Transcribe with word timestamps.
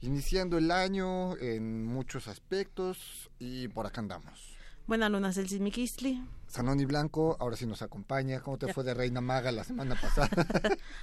iniciando 0.00 0.58
el 0.58 0.70
año 0.70 1.36
en 1.38 1.84
muchos 1.84 2.28
aspectos 2.28 3.30
y 3.38 3.68
por 3.68 3.86
acá 3.86 4.00
andamos. 4.00 4.56
Buenas 4.86 5.10
lunas, 5.10 5.36
el 5.36 5.48
Sismiquistli. 5.48 6.22
Sanoni 6.48 6.84
Blanco, 6.84 7.36
ahora 7.38 7.56
sí 7.56 7.64
nos 7.64 7.80
acompaña. 7.80 8.40
¿Cómo 8.40 8.58
te 8.58 8.72
fue 8.72 8.82
de 8.82 8.92
Reina 8.92 9.20
Maga 9.20 9.52
la 9.52 9.62
semana 9.62 9.94
pasada? 10.00 10.30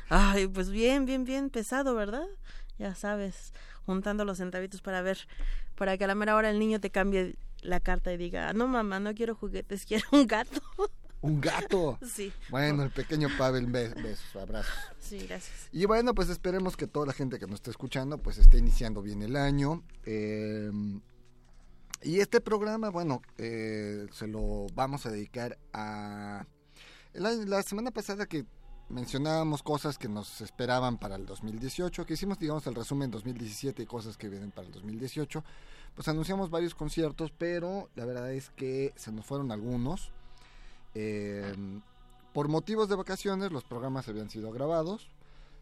Ay, 0.09 0.48
pues 0.48 0.70
bien, 0.70 1.06
bien, 1.06 1.23
bien 1.23 1.50
pesado, 1.50 1.95
¿verdad? 1.95 2.25
Ya 2.78 2.95
sabes, 2.95 3.53
juntando 3.86 4.25
los 4.25 4.40
centavitos 4.40 4.81
para 4.81 5.02
ver, 5.02 5.20
para 5.75 5.98
que 5.98 6.03
a 6.03 6.08
la 6.08 6.16
mera 6.16 6.36
hora 6.36 6.50
el 6.50 6.59
niño 6.59 6.81
te 6.81 6.92
cambie 6.92 7.38
la 7.62 7.80
carta 7.80 8.12
y 8.12 8.18
diga, 8.18 8.52
no 8.53 8.68
mamá, 8.68 9.00
no 9.00 9.14
quiero 9.14 9.36
juguetes, 9.36 9.86
quiero 9.88 10.06
un 10.12 10.28
gato. 10.28 10.62
Un 11.28 11.42
gato. 11.42 11.97
Sí. 12.08 12.31
Bueno, 12.50 12.83
el 12.83 12.92
pequeño 12.92 13.28
Pavel, 13.38 13.67
be- 13.67 13.89
besos, 13.89 14.36
abrazos. 14.36 14.73
Sí, 15.00 15.20
gracias. 15.28 15.69
Y 15.72 15.86
bueno, 15.86 16.14
pues 16.16 16.30
esperemos 16.30 16.75
que 16.78 16.88
toda 16.88 17.06
la 17.08 17.14
gente 17.14 17.38
que 17.39 17.45
nos 17.47 17.56
está 17.56 17.72
escuchando, 17.72 18.17
pues 18.17 18.38
esté 18.38 18.58
iniciando 18.58 19.02
bien 19.02 19.22
el 19.22 19.36
año. 19.36 19.84
Eh, 20.06 20.72
y 22.03 22.19
este 22.19 22.42
programa, 22.42 22.89
bueno, 22.89 23.22
eh, 23.38 24.08
se 24.14 24.28
lo 24.28 24.67
vamos 24.73 25.06
a 25.06 25.09
dedicar 25.11 25.58
a... 25.73 26.45
año- 27.14 27.45
la 27.45 27.64
semana 27.64 27.91
pasada 27.91 28.25
que 28.28 28.45
mencionábamos 28.89 29.64
cosas 29.64 29.97
que 29.97 30.08
nos 30.08 30.39
esperaban 30.41 30.97
para 30.97 31.16
el 31.16 31.25
2018, 31.25 32.06
que 32.06 32.14
hicimos, 32.14 32.39
digamos, 32.39 32.66
el 32.67 32.75
resumen 32.75 33.12
2017 33.12 33.84
y 33.84 33.86
cosas 33.86 34.16
que 34.17 34.30
vienen 34.30 34.52
para 34.52 34.67
el 34.67 34.73
2018, 34.73 35.44
pues 35.95 36.08
anunciamos 36.08 36.50
varios 36.50 36.73
conciertos, 36.75 37.34
pero 37.38 37.89
la 37.95 38.06
verdad 38.06 38.31
es 38.31 38.50
que 38.52 38.94
se 38.95 39.12
nos 39.12 39.25
fueron 39.25 39.52
algunos. 39.52 40.12
Eh, 41.00 41.53
por 42.34 42.48
motivos 42.48 42.90
de 42.90 42.95
vacaciones, 42.95 43.52
los 43.52 43.64
programas 43.64 44.08
habían 44.08 44.31
sido 44.31 44.52
grabados, 44.52 45.09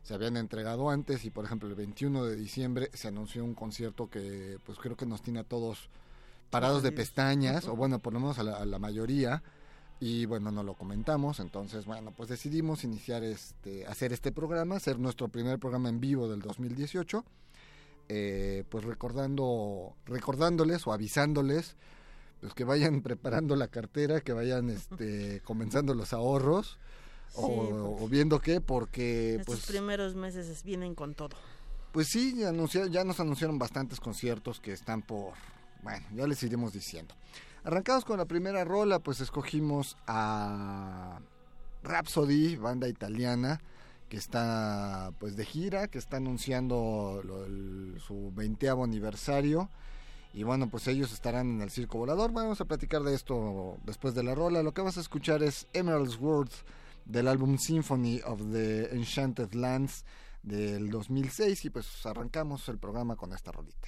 se 0.04 0.14
habían 0.14 0.38
entregado 0.38 0.90
antes 0.90 1.26
y, 1.26 1.30
por 1.30 1.44
ejemplo, 1.44 1.68
el 1.68 1.76
21 1.76 2.24
de 2.24 2.38
diciembre 2.38 2.90
se 2.94 3.10
anunció 3.10 3.44
un 3.44 3.54
concierto 3.54 4.10
que, 4.10 4.60
pues 4.66 4.78
creo 4.78 4.96
que 4.96 5.06
nos 5.06 5.22
tiene 5.22 5.40
a 5.40 5.44
todos 5.44 5.90
parados 6.50 6.84
de 6.84 6.94
pestañas, 6.94 7.68
o 7.68 7.76
bueno, 7.76 8.00
por 8.00 8.14
lo 8.14 8.22
menos 8.22 8.40
a 8.40 8.44
la, 8.44 8.58
a 8.58 8.66
la 8.66 8.80
mayoría, 8.80 9.44
y 10.00 10.26
bueno, 10.26 10.52
no 10.52 10.64
lo 10.64 10.76
comentamos, 10.76 11.42
entonces, 11.42 11.86
bueno, 11.86 12.14
pues 12.16 12.30
decidimos 12.30 12.86
iniciar 12.86 13.24
este, 13.24 13.86
hacer 13.88 14.14
este 14.14 14.32
programa, 14.32 14.76
hacer 14.78 15.00
nuestro 15.00 15.28
primer 15.28 15.60
programa 15.60 15.90
en 15.90 16.00
vivo 16.00 16.30
del 16.30 16.42
2018, 16.42 17.26
eh, 18.08 18.64
pues 18.70 18.86
recordando, 18.86 19.96
recordándoles 20.06 20.86
o 20.88 20.94
avisándoles 20.94 21.76
pues 22.46 22.54
que 22.54 22.64
vayan 22.64 23.02
preparando 23.04 23.56
la 23.56 23.68
cartera, 23.68 24.22
que 24.22 24.32
vayan 24.34 24.70
este, 24.70 25.42
comenzando 25.44 25.94
los 25.96 26.14
ahorros 26.14 26.78
Sí, 27.30 27.42
o, 27.42 27.98
o 28.02 28.08
viendo 28.08 28.40
qué, 28.40 28.62
porque 28.62 29.32
Estos 29.38 29.46
pues, 29.46 29.66
primeros 29.66 30.14
meses 30.16 30.48
es- 30.48 30.64
vienen 30.64 30.94
con 30.96 31.16
todo. 31.16 31.36
pues 31.92 32.08
sí, 32.08 32.36
ya, 32.38 32.52
ya 32.88 33.04
nos 33.04 33.20
anunciaron 33.20 33.58
bastantes 33.58 34.00
conciertos 34.00 34.60
que 34.60 34.72
están 34.72 35.02
por, 35.02 35.34
bueno, 35.82 36.06
ya 36.16 36.28
les 36.28 36.42
iremos 36.44 36.72
diciendo. 36.72 37.16
Arrancamos 37.64 38.06
con 38.06 38.20
la 38.20 38.26
primera 38.26 38.64
rola, 38.64 39.00
pues 39.00 39.20
escogimos 39.22 39.98
a 40.06 41.20
Rhapsody, 41.84 42.56
banda 42.58 42.88
italiana, 42.88 43.60
que 44.08 44.18
está 44.18 45.12
pues 45.20 45.36
de 45.36 45.46
gira, 45.46 45.88
que 45.88 45.98
está 45.98 46.18
anunciando 46.18 47.22
lo- 47.26 47.46
el- 47.46 48.00
su 48.06 48.32
20 48.36 48.70
aniversario. 48.70 49.70
Y 50.36 50.44
bueno, 50.44 50.68
pues 50.70 50.86
ellos 50.90 51.14
estarán 51.14 51.50
en 51.50 51.62
el 51.62 51.72
Circo 51.72 51.98
Volador. 51.98 52.34
Vamos 52.34 52.60
a 52.60 52.66
platicar 52.66 53.04
de 53.04 53.16
esto 53.16 53.78
después 53.86 54.14
de 54.16 54.22
la 54.22 54.36
rola. 54.36 54.64
Lo 54.64 54.74
que 54.74 54.82
vas 54.82 54.98
a 54.98 55.00
escuchar 55.00 55.42
es 55.42 55.66
Emerald's 55.72 56.20
World 56.20 56.52
del 57.06 57.30
álbum 57.30 57.58
Symphony 57.58 58.20
of 58.26 58.42
the 58.52 58.94
Enchanted 58.94 59.54
Lands 59.54 60.04
del 60.44 60.90
2006 60.90 61.64
y 61.64 61.70
pues 61.70 62.06
arrancamos 62.06 62.68
el 62.68 62.78
programa 62.78 63.16
con 63.16 63.32
esta 63.32 63.54
rolita. 63.54 63.88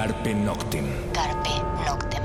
Carpe 0.00 0.34
Noctem. 0.34 0.86
Carpe 1.12 1.50
Noctem. 1.86 2.24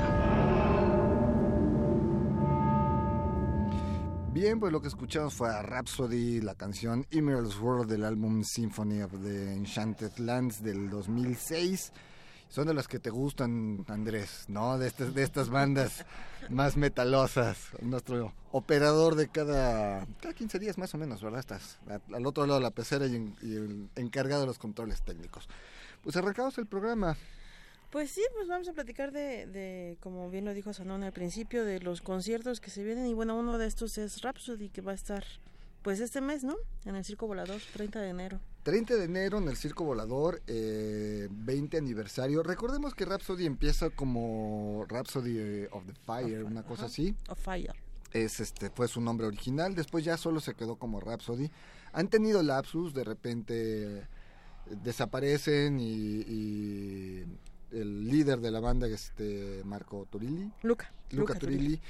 Bien, 4.32 4.58
pues 4.58 4.72
lo 4.72 4.80
que 4.80 4.88
escuchamos 4.88 5.34
fue 5.34 5.50
a 5.50 5.60
Rhapsody, 5.60 6.40
la 6.40 6.54
canción 6.54 7.06
Emerald's 7.10 7.60
World 7.60 7.90
del 7.90 8.04
álbum 8.04 8.44
Symphony 8.44 9.02
of 9.02 9.12
the 9.22 9.52
Enchanted 9.52 10.16
Lands 10.16 10.62
del 10.62 10.88
2006. 10.88 11.92
Son 12.48 12.66
de 12.66 12.72
las 12.72 12.88
que 12.88 12.98
te 12.98 13.10
gustan, 13.10 13.84
Andrés, 13.88 14.46
¿no? 14.48 14.78
De 14.78 14.86
estas, 14.86 15.12
de 15.12 15.22
estas 15.22 15.50
bandas 15.50 16.06
más 16.48 16.78
metalosas. 16.78 17.58
Nuestro 17.82 18.32
operador 18.52 19.16
de 19.16 19.28
cada, 19.28 20.06
cada 20.22 20.32
15 20.32 20.58
días 20.58 20.78
más 20.78 20.94
o 20.94 20.96
menos, 20.96 21.22
¿verdad? 21.22 21.40
Estás 21.40 21.78
al 22.10 22.24
otro 22.24 22.46
lado 22.46 22.58
de 22.58 22.64
la 22.64 22.70
pecera 22.70 23.04
y, 23.04 23.34
y 23.42 23.54
el 23.54 23.90
encargado 23.96 24.40
de 24.40 24.46
los 24.46 24.58
controles 24.58 25.02
técnicos. 25.02 25.46
Pues 26.02 26.16
arrancamos 26.16 26.56
el 26.56 26.64
programa. 26.64 27.18
Pues 27.90 28.10
sí, 28.10 28.22
pues 28.34 28.48
vamos 28.48 28.68
a 28.68 28.72
platicar 28.72 29.12
de, 29.12 29.46
de, 29.46 29.96
como 30.00 30.28
bien 30.30 30.44
lo 30.44 30.54
dijo 30.54 30.72
Sanón 30.72 31.02
al 31.02 31.12
principio, 31.12 31.64
de 31.64 31.80
los 31.80 32.02
conciertos 32.02 32.60
que 32.60 32.70
se 32.70 32.82
vienen. 32.82 33.06
Y 33.06 33.14
bueno, 33.14 33.36
uno 33.38 33.58
de 33.58 33.66
estos 33.66 33.96
es 33.98 34.22
Rhapsody, 34.22 34.68
que 34.68 34.80
va 34.80 34.92
a 34.92 34.96
estar 34.96 35.24
pues 35.86 36.00
este 36.00 36.20
mes, 36.20 36.42
¿no? 36.42 36.56
En 36.84 36.96
el 36.96 37.04
Circo 37.04 37.28
Volador, 37.28 37.60
30 37.72 38.00
de 38.00 38.08
enero. 38.08 38.40
30 38.64 38.96
de 38.96 39.04
enero 39.04 39.38
en 39.38 39.46
el 39.46 39.56
Circo 39.56 39.84
Volador, 39.84 40.42
eh, 40.48 41.28
20 41.30 41.76
aniversario. 41.78 42.42
Recordemos 42.42 42.92
que 42.92 43.04
Rhapsody 43.04 43.46
empieza 43.46 43.90
como 43.90 44.84
Rhapsody 44.88 45.66
of 45.70 45.86
the 45.86 45.94
Fire, 46.04 46.42
of, 46.42 46.50
una 46.50 46.64
cosa 46.64 46.86
así. 46.86 47.14
Of 47.28 47.38
Fire. 47.38 47.72
Es 48.12 48.40
este, 48.40 48.68
fue 48.70 48.88
su 48.88 49.00
nombre 49.00 49.28
original, 49.28 49.76
después 49.76 50.04
ya 50.04 50.16
solo 50.16 50.40
se 50.40 50.54
quedó 50.54 50.74
como 50.74 50.98
Rhapsody. 50.98 51.52
Han 51.92 52.08
tenido 52.08 52.42
lapsus, 52.42 52.92
de 52.92 53.04
repente 53.04 54.08
desaparecen 54.82 55.78
y, 55.78 55.84
y 55.86 57.24
el 57.72 58.08
líder 58.08 58.40
de 58.40 58.50
la 58.50 58.60
banda, 58.60 58.86
este 58.86 59.62
Marco 59.64 60.06
Turilli, 60.10 60.50
Luca. 60.62 60.92
Luca, 61.10 61.34
Luca 61.34 61.34
Turilli, 61.38 61.58
Turilli, 61.58 61.80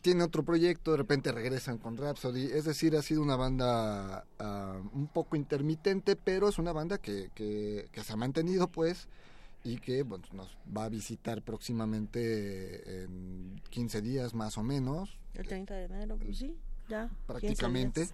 tiene 0.00 0.22
otro 0.22 0.44
proyecto, 0.44 0.92
de 0.92 0.96
repente 0.98 1.32
regresan 1.32 1.78
con 1.78 1.96
Rhapsody, 1.96 2.46
es 2.46 2.64
decir, 2.64 2.96
ha 2.96 3.02
sido 3.02 3.22
una 3.22 3.36
banda 3.36 4.24
uh, 4.40 4.96
un 4.96 5.08
poco 5.08 5.36
intermitente, 5.36 6.16
pero 6.16 6.48
es 6.48 6.58
una 6.58 6.72
banda 6.72 6.98
que, 6.98 7.30
que, 7.34 7.88
que, 7.92 8.02
se 8.02 8.12
ha 8.12 8.16
mantenido 8.16 8.68
pues 8.68 9.08
y 9.64 9.78
que 9.78 10.02
bueno, 10.02 10.24
nos 10.32 10.56
va 10.76 10.84
a 10.84 10.88
visitar 10.88 11.42
próximamente 11.42 13.02
en 13.02 13.60
15 13.70 14.02
días 14.02 14.34
más 14.34 14.56
o 14.56 14.62
menos. 14.62 15.18
El 15.34 15.46
30 15.46 15.74
de 15.74 15.84
enero, 15.84 16.16
pues 16.16 16.38
sí, 16.38 16.56
ya. 16.88 17.10
Prácticamente. 17.26 18.08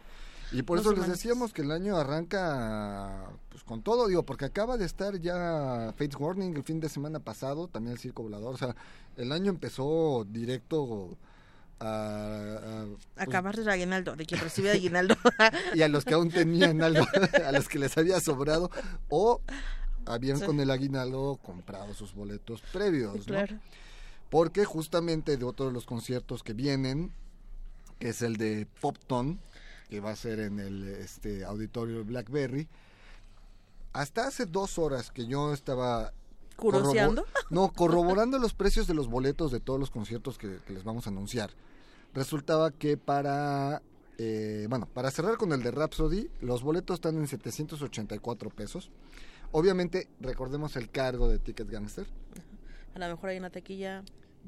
Y 0.55 0.63
por 0.63 0.79
eso 0.79 0.93
les 0.93 1.09
decíamos 1.09 1.53
que 1.53 1.63
el 1.63 1.73
año 1.73 1.97
arranca 1.97 3.29
pues 3.49 3.65
con 3.65 3.83
todo, 3.83 4.07
digo, 4.07 4.25
porque 4.25 4.45
acaba 4.45 4.77
de 4.77 4.85
estar 4.85 5.21
ya 5.21 5.93
Fates 5.97 6.17
Warning 6.17 6.57
el 6.57 6.63
fin 6.63 6.81
de 6.81 6.89
semana 6.89 7.19
pasado, 7.19 7.67
también 7.69 7.95
el 7.95 7.99
Circo 7.99 8.23
Volador, 8.23 8.55
o 8.55 8.59
sea, 8.59 8.77
el 9.17 9.33
año 9.33 9.51
empezó 9.51 10.25
directo 10.29 11.17
a... 11.81 11.87
a 11.87 12.87
pues, 12.87 13.29
acabar 13.29 13.59
el 13.59 13.69
aguinaldo, 13.69 14.15
de 14.15 14.27
quien 14.27 14.41
recibe 14.41 14.71
aguinaldo. 14.71 15.17
y 15.75 15.83
a 15.83 15.89
los 15.89 16.05
que 16.05 16.15
aún 16.15 16.31
tenían 16.31 16.83
algo, 16.83 17.05
a 17.45 17.53
los 17.53 17.69
que 17.69 17.79
les 17.79 17.97
había 17.99 18.21
sobrado, 18.21 18.71
o 19.09 19.41
habían 20.07 20.39
sí. 20.39 20.47
con 20.47 20.61
el 20.61 20.71
aguinaldo 20.71 21.39
comprado 21.43 21.95
sus 21.95 22.15
boletos 22.15 22.63
previos. 22.73 23.25
Claro. 23.25 23.59
Porque 24.31 24.65
justamente 24.65 25.37
de 25.37 25.45
otro 25.45 25.67
de 25.67 25.73
los 25.73 25.85
conciertos 25.85 26.43
que 26.43 26.53
vienen, 26.53 27.13
que 27.99 28.11
es 28.11 28.23
el 28.23 28.37
de 28.37 28.67
Popton, 28.81 29.41
que 29.88 30.00
va 30.00 30.11
a 30.11 30.17
ser 30.17 30.41
en 30.41 30.61
el 30.61 30.88
este 30.88 31.45
auditorio 31.45 32.05
Blackberry. 32.05 32.69
Hasta 33.93 34.26
hace 34.26 34.47
dos 34.47 34.79
horas 34.79 35.11
que 35.11 35.26
yo 35.26 35.53
estaba 35.53 36.12
¿Curoseando? 36.57 37.23
Corrobor 37.23 37.50
no, 37.50 37.73
corroborando 37.73 38.38
los 38.38 38.55
precios 38.55 38.87
de 38.87 38.95
los 38.95 39.09
boletos 39.09 39.50
de 39.50 39.61
todos 39.61 39.79
los 39.79 39.91
conciertos 39.91 40.38
que, 40.38 40.59
que 40.67 40.73
les 40.73 40.85
vamos 40.85 41.07
a 41.07 41.11
anunciar. 41.11 41.50
Resultaba 42.14 42.71
que 42.71 42.97
para, 42.97 43.83
eh, 44.19 44.67
bueno, 44.69 44.87
para 44.87 45.11
cerrar 45.11 45.37
con 45.37 45.53
el 45.53 45.62
de 45.62 45.73
Rhapsody, 45.73 46.31
los 46.41 46.62
boletos 46.62 46.95
están 46.95 47.17
en 47.17 47.26
784 47.26 48.50
pesos. 48.50 48.91
Obviamente, 49.50 50.09
recordemos 50.21 50.76
el 50.76 50.91
cargo 50.91 51.29
de 51.29 51.38
Ticket 51.38 51.69
Gangster. 51.69 52.07
A 52.95 52.99
lo 53.00 53.09
mejor 53.09 53.31
hay 53.31 53.38
una 53.38 53.50
taquilla 53.50 54.05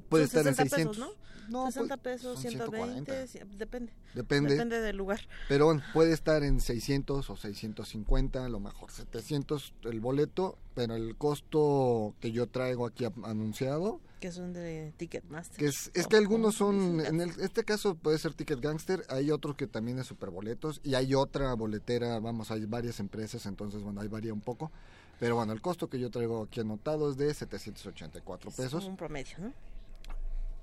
puede 0.09 0.25
estar 0.25 0.47
en 0.47 0.55
600. 0.55 0.97
Pesos, 0.97 0.99
¿no? 0.99 1.27
no 1.49 1.71
60 1.71 1.97
pesos, 1.99 2.41
120, 2.41 3.27
140. 3.27 3.59
depende. 3.59 3.93
Depende. 4.15 4.51
Depende 4.51 4.81
del 4.81 4.97
lugar. 4.97 5.21
Pero 5.49 5.67
bueno, 5.67 5.83
puede 5.93 6.13
estar 6.13 6.43
en 6.43 6.61
600 6.61 7.29
o 7.29 7.37
650, 7.37 8.45
a 8.45 8.49
lo 8.49 8.61
mejor 8.61 8.91
700 8.91 9.75
el 9.85 10.01
boleto, 10.01 10.59
pero 10.75 10.97
el 10.97 11.17
costo 11.17 12.15
que 12.21 12.33
yo 12.33 12.47
traigo 12.49 12.87
aquí 12.87 13.05
anunciado. 13.25 14.01
Que 14.21 14.33
son 14.33 14.53
de 14.53 14.95
Ticketmaster. 14.97 15.59
Que 15.59 15.67
es, 15.67 15.91
es 15.95 16.07
que 16.07 16.17
algunos 16.17 16.55
son, 16.55 17.01
en 17.01 17.21
el, 17.21 17.31
este 17.41 17.65
caso 17.65 17.95
puede 17.95 18.19
ser 18.19 18.33
Ticket 18.33 18.61
Gangster, 18.61 19.05
hay 19.09 19.31
otro 19.31 19.57
que 19.57 19.67
también 19.67 19.99
es 19.99 20.07
Superboletos 20.07 20.81
y 20.83 20.95
hay 20.95 21.15
otra 21.15 21.53
boletera, 21.55 22.19
vamos, 22.19 22.51
hay 22.51 22.65
varias 22.65 22.99
empresas, 22.99 23.45
entonces 23.47 23.83
bueno, 23.83 24.01
ahí 24.01 24.09
varía 24.09 24.33
un 24.33 24.41
poco. 24.41 24.73
Pero 25.19 25.37
bueno, 25.37 25.55
el 25.55 25.63
costo 25.63 25.89
que 25.89 25.99
yo 25.99 26.11
traigo 26.11 26.43
aquí 26.43 26.61
anotado 26.61 27.11
es 27.11 27.17
de 27.17 27.33
784 27.33 28.51
pesos. 28.51 28.83
Es 28.83 28.89
un 28.89 28.97
promedio, 28.97 29.39
¿no? 29.39 29.53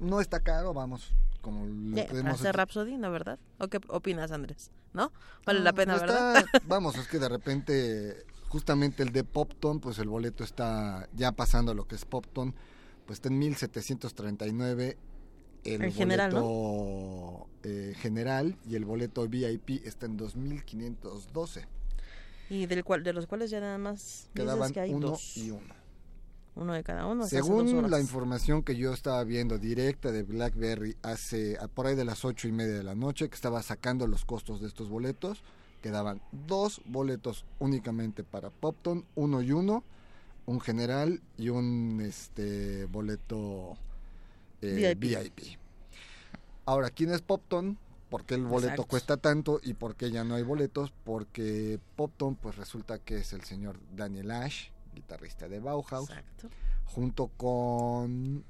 No 0.04 0.22
está 0.22 0.42
caro, 0.42 0.74
vamos, 0.74 1.14
como 1.42 1.66
lo 1.66 1.96
yeah, 1.96 2.08
podemos 2.08 2.34
hacer 2.34 2.56
Rhapsody, 2.56 2.98
¿no 2.98 3.12
verdad? 3.12 3.40
¿O 3.60 3.68
qué 3.68 3.80
opinas, 3.88 4.32
Andrés? 4.32 4.72
¿No? 4.94 5.12
Vale 5.46 5.60
no, 5.60 5.66
la 5.66 5.74
pena, 5.74 5.94
no 5.94 6.00
está, 6.00 6.34
¿verdad? 6.34 6.46
vamos, 6.68 6.98
es 6.98 7.08
que 7.08 7.20
de 7.20 7.30
repente 7.30 8.26
justamente 8.54 9.02
el 9.02 9.12
de 9.12 9.24
Popton, 9.24 9.80
pues 9.80 9.98
el 9.98 10.08
boleto 10.08 10.44
está 10.44 11.10
ya 11.16 11.32
pasando 11.32 11.74
lo 11.74 11.88
que 11.88 11.96
es 11.96 12.06
Popton, 12.06 12.54
pues 13.08 13.18
está 13.18 13.30
en 13.30 13.40
1739 13.40 14.98
el 15.64 15.74
en 15.74 15.80
boleto 15.80 15.98
general, 15.98 16.34
¿no? 16.34 17.48
eh, 17.64 17.96
general 17.98 18.58
y 18.70 18.76
el 18.76 18.86
boleto 18.86 19.28
VIP 19.28 19.86
está 19.86 20.06
en 20.06 20.18
2512. 20.18 21.68
Y 22.52 22.68
del 22.68 22.84
cual 22.84 23.04
de 23.04 23.14
los 23.14 23.26
cuales 23.26 23.50
ya 23.50 23.60
nada 23.60 23.80
más 23.80 24.30
quedaban 24.36 24.72
que 24.72 24.80
hay 24.82 24.94
uno 24.94 25.08
dos. 25.08 25.38
y 25.38 25.50
uno 25.50 25.83
uno 26.56 26.74
de 26.74 26.84
cada 26.84 27.06
uno. 27.08 27.26
Según 27.28 27.90
la 27.90 28.00
información 28.00 28.64
que 28.64 28.76
yo 28.76 28.94
estaba 28.94 29.24
viendo 29.24 29.58
directa 29.58 30.12
de 30.12 30.24
BlackBerry 30.24 30.98
hace 31.02 31.58
por 31.74 31.88
ahí 31.88 31.96
de 31.96 32.06
las 32.06 32.26
ocho 32.26 32.48
y 32.48 32.52
media 32.52 32.74
de 32.74 32.84
la 32.84 32.96
noche, 32.96 33.30
que 33.30 33.36
estaba 33.36 33.62
sacando 33.64 34.08
los 34.08 34.26
costos 34.26 34.62
de 34.62 34.68
estos 34.68 34.90
boletos, 34.90 35.44
quedaban 35.82 36.22
dos 36.32 36.82
boletos 36.86 37.46
únicamente 37.60 38.24
para 38.24 38.50
Popton, 38.50 39.06
uno 39.16 39.42
y 39.42 39.52
uno, 39.52 39.84
un 40.46 40.62
general 40.62 41.22
y 41.38 41.50
un 41.50 42.02
este 42.02 42.86
boleto 42.86 43.78
eh, 44.62 44.96
VIP. 44.96 45.20
VIP. 45.20 45.60
Ahora, 46.66 46.90
¿quién 46.90 47.12
es 47.12 47.22
Popton? 47.22 47.78
¿Por 48.10 48.26
qué 48.26 48.36
el 48.36 48.44
boleto 48.44 48.74
Exacto. 48.74 48.86
cuesta 48.86 49.18
tanto 49.18 49.60
y 49.64 49.74
por 49.74 49.96
qué 49.96 50.12
ya 50.12 50.24
no 50.24 50.36
hay 50.36 50.44
boletos? 50.44 50.94
Porque 51.04 51.80
Popton, 51.96 52.36
pues 52.36 52.56
resulta 52.58 53.00
que 53.00 53.18
es 53.18 53.34
el 53.34 53.42
señor 53.42 53.80
Daniel 53.96 54.30
Ash, 54.30 54.68
guitarrista 54.94 55.48
de 55.48 55.60
Bauhaus, 55.60 56.10
Exacto. 56.10 56.50
junto 56.86 57.28
con 57.30 58.44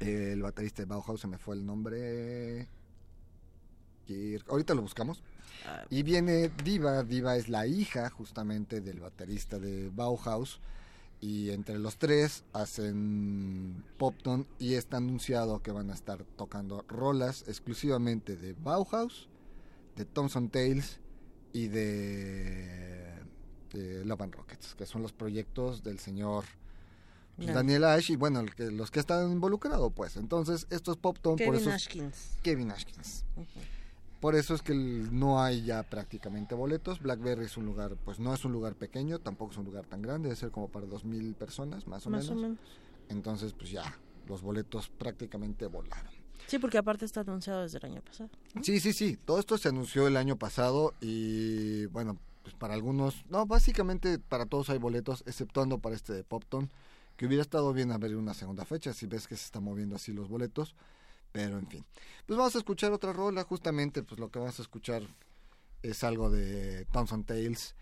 eh, 0.00 0.30
el 0.32 0.42
baterista 0.42 0.82
de 0.82 0.86
Bauhaus, 0.86 1.20
se 1.20 1.26
me 1.26 1.38
fue 1.38 1.56
el 1.56 1.64
nombre. 1.66 2.68
Kirk. 4.06 4.48
Ahorita 4.50 4.74
lo 4.74 4.82
buscamos. 4.82 5.22
Ah, 5.66 5.84
Y 5.90 6.02
viene 6.02 6.50
Diva. 6.64 7.02
Diva 7.02 7.36
es 7.36 7.48
la 7.48 7.66
hija 7.66 8.10
justamente 8.10 8.80
del 8.80 9.00
baterista 9.00 9.58
de 9.58 9.90
Bauhaus. 9.90 10.60
Y 11.22 11.50
entre 11.50 11.78
los 11.78 11.98
tres 11.98 12.44
hacen 12.54 13.84
Popton 13.98 14.46
y 14.58 14.74
está 14.74 14.96
anunciado 14.96 15.60
que 15.62 15.70
van 15.70 15.90
a 15.90 15.94
estar 15.94 16.24
tocando 16.24 16.82
rolas 16.88 17.44
exclusivamente 17.46 18.36
de 18.36 18.54
Bauhaus, 18.54 19.28
de 19.96 20.06
Thompson 20.06 20.48
Tales 20.48 20.98
y 21.52 21.68
de, 21.68 23.12
de 23.72 24.04
Love 24.04 24.22
and 24.22 24.34
Rockets, 24.34 24.74
que 24.74 24.86
son 24.86 25.02
los 25.02 25.12
proyectos 25.12 25.82
del 25.82 25.98
señor 25.98 26.44
pues. 27.36 27.54
Daniel 27.54 27.84
Ash 27.84 28.10
y 28.10 28.16
bueno, 28.16 28.40
el 28.40 28.54
que, 28.54 28.70
los 28.70 28.90
que 28.90 29.00
están 29.00 29.30
involucrados 29.32 29.92
pues. 29.94 30.16
Entonces, 30.16 30.66
esto 30.70 30.92
es 30.92 30.98
Popton, 30.98 31.36
por 31.36 31.38
Kevin 31.38 31.60
eso... 31.60 31.70
Ashkins. 31.70 32.38
Kevin 32.42 32.70
Ashkins. 32.70 33.24
Por 34.20 34.34
eso 34.34 34.54
es 34.54 34.60
que 34.60 34.72
el- 34.72 35.18
no 35.18 35.42
hay 35.42 35.62
ya 35.64 35.82
prácticamente 35.82 36.54
boletos. 36.54 37.00
Blackberry 37.00 37.46
es 37.46 37.56
un 37.56 37.64
lugar, 37.64 37.96
pues 38.04 38.18
no 38.20 38.34
es 38.34 38.44
un 38.44 38.52
lugar 38.52 38.74
pequeño, 38.74 39.18
tampoco 39.18 39.52
es 39.52 39.56
un 39.58 39.64
lugar 39.64 39.86
tan 39.86 40.02
grande, 40.02 40.28
debe 40.28 40.36
ser 40.38 40.50
como 40.50 40.68
para 40.68 40.84
dos 40.86 41.04
mil 41.06 41.34
personas, 41.34 41.86
más 41.86 42.06
o 42.06 42.10
Más 42.10 42.24
menos. 42.24 42.38
o 42.38 42.42
menos. 42.42 42.58
Entonces, 43.08 43.54
pues 43.54 43.70
ya, 43.70 43.98
los 44.28 44.42
boletos 44.42 44.90
prácticamente 44.90 45.66
volaron. 45.66 46.12
Sí, 46.46 46.58
porque 46.58 46.76
aparte 46.78 47.04
está 47.06 47.20
anunciado 47.20 47.62
desde 47.62 47.78
el 47.78 47.84
año 47.86 48.02
pasado. 48.02 48.28
Sí, 48.62 48.80
sí, 48.80 48.92
sí, 48.92 49.16
todo 49.24 49.38
esto 49.38 49.56
se 49.56 49.68
anunció 49.68 50.06
el 50.06 50.16
año 50.18 50.36
pasado 50.36 50.92
y 51.00 51.86
bueno, 51.86 52.18
pues 52.42 52.54
para 52.54 52.74
algunos, 52.74 53.24
no, 53.28 53.46
básicamente 53.46 54.18
para 54.18 54.46
todos 54.46 54.70
hay 54.70 54.78
boletos, 54.78 55.22
exceptuando 55.26 55.78
para 55.78 55.96
este 55.96 56.12
de 56.12 56.24
Popton, 56.24 56.70
que 57.16 57.26
hubiera 57.26 57.42
estado 57.42 57.72
bien 57.72 57.92
haber 57.92 58.16
una 58.16 58.34
segunda 58.34 58.64
fecha, 58.64 58.92
si 58.92 59.06
ves 59.06 59.26
que 59.28 59.36
se 59.36 59.44
están 59.44 59.64
moviendo 59.64 59.96
así 59.96 60.12
los 60.12 60.28
boletos, 60.28 60.74
pero 61.32 61.58
en 61.58 61.66
fin. 61.66 61.84
Pues 62.26 62.38
vamos 62.38 62.54
a 62.54 62.58
escuchar 62.58 62.92
otra 62.92 63.12
rola, 63.12 63.44
justamente 63.44 64.02
pues 64.02 64.18
lo 64.18 64.30
que 64.30 64.38
vamos 64.38 64.58
a 64.58 64.62
escuchar 64.62 65.02
es 65.82 66.04
algo 66.04 66.30
de 66.30 66.86
Thompson 66.86 67.24
Tales. 67.24 67.74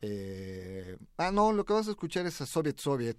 Eh, 0.00 0.96
ah, 1.16 1.30
no, 1.30 1.52
lo 1.52 1.64
que 1.64 1.72
vamos 1.72 1.88
a 1.88 1.92
escuchar 1.92 2.26
es 2.26 2.40
a 2.40 2.46
Soviet 2.46 2.78
Soviet. 2.78 3.18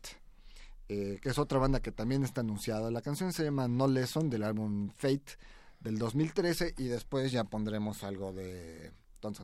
eh, 0.90 1.20
que 1.22 1.30
es 1.30 1.38
otra 1.38 1.60
banda 1.60 1.82
que 1.82 1.92
también 1.92 2.24
está 2.24 2.42
anunciada. 2.42 2.92
La 2.92 3.02
canción 3.02 3.34
se 3.34 3.44
llama 3.44 3.68
No 3.68 3.88
Lesson 3.88 4.30
del 4.30 4.44
álbum 4.44 4.90
Fate 4.98 5.38
del 5.82 5.98
2013 5.98 6.76
y 6.78 6.86
después 6.86 7.32
ya 7.32 7.44
pondremos 7.44 8.04
algo 8.04 8.34
de 8.34 8.92
Tons 9.20 9.42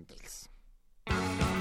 and 1.07 1.39
Tales. 1.39 1.52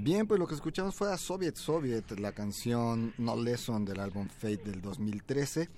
Bien, 0.00 0.28
pues 0.28 0.38
lo 0.38 0.46
que 0.46 0.54
escuchamos 0.54 0.94
fue 0.94 1.12
a 1.12 1.18
Soviet 1.18 1.56
Soviet, 1.56 2.04
la 2.20 2.30
canción 2.30 3.12
No 3.18 3.34
Lesson 3.34 3.84
del 3.84 3.98
álbum 3.98 4.28
Fate 4.28 4.58
del 4.58 4.80
2013. 4.80 5.68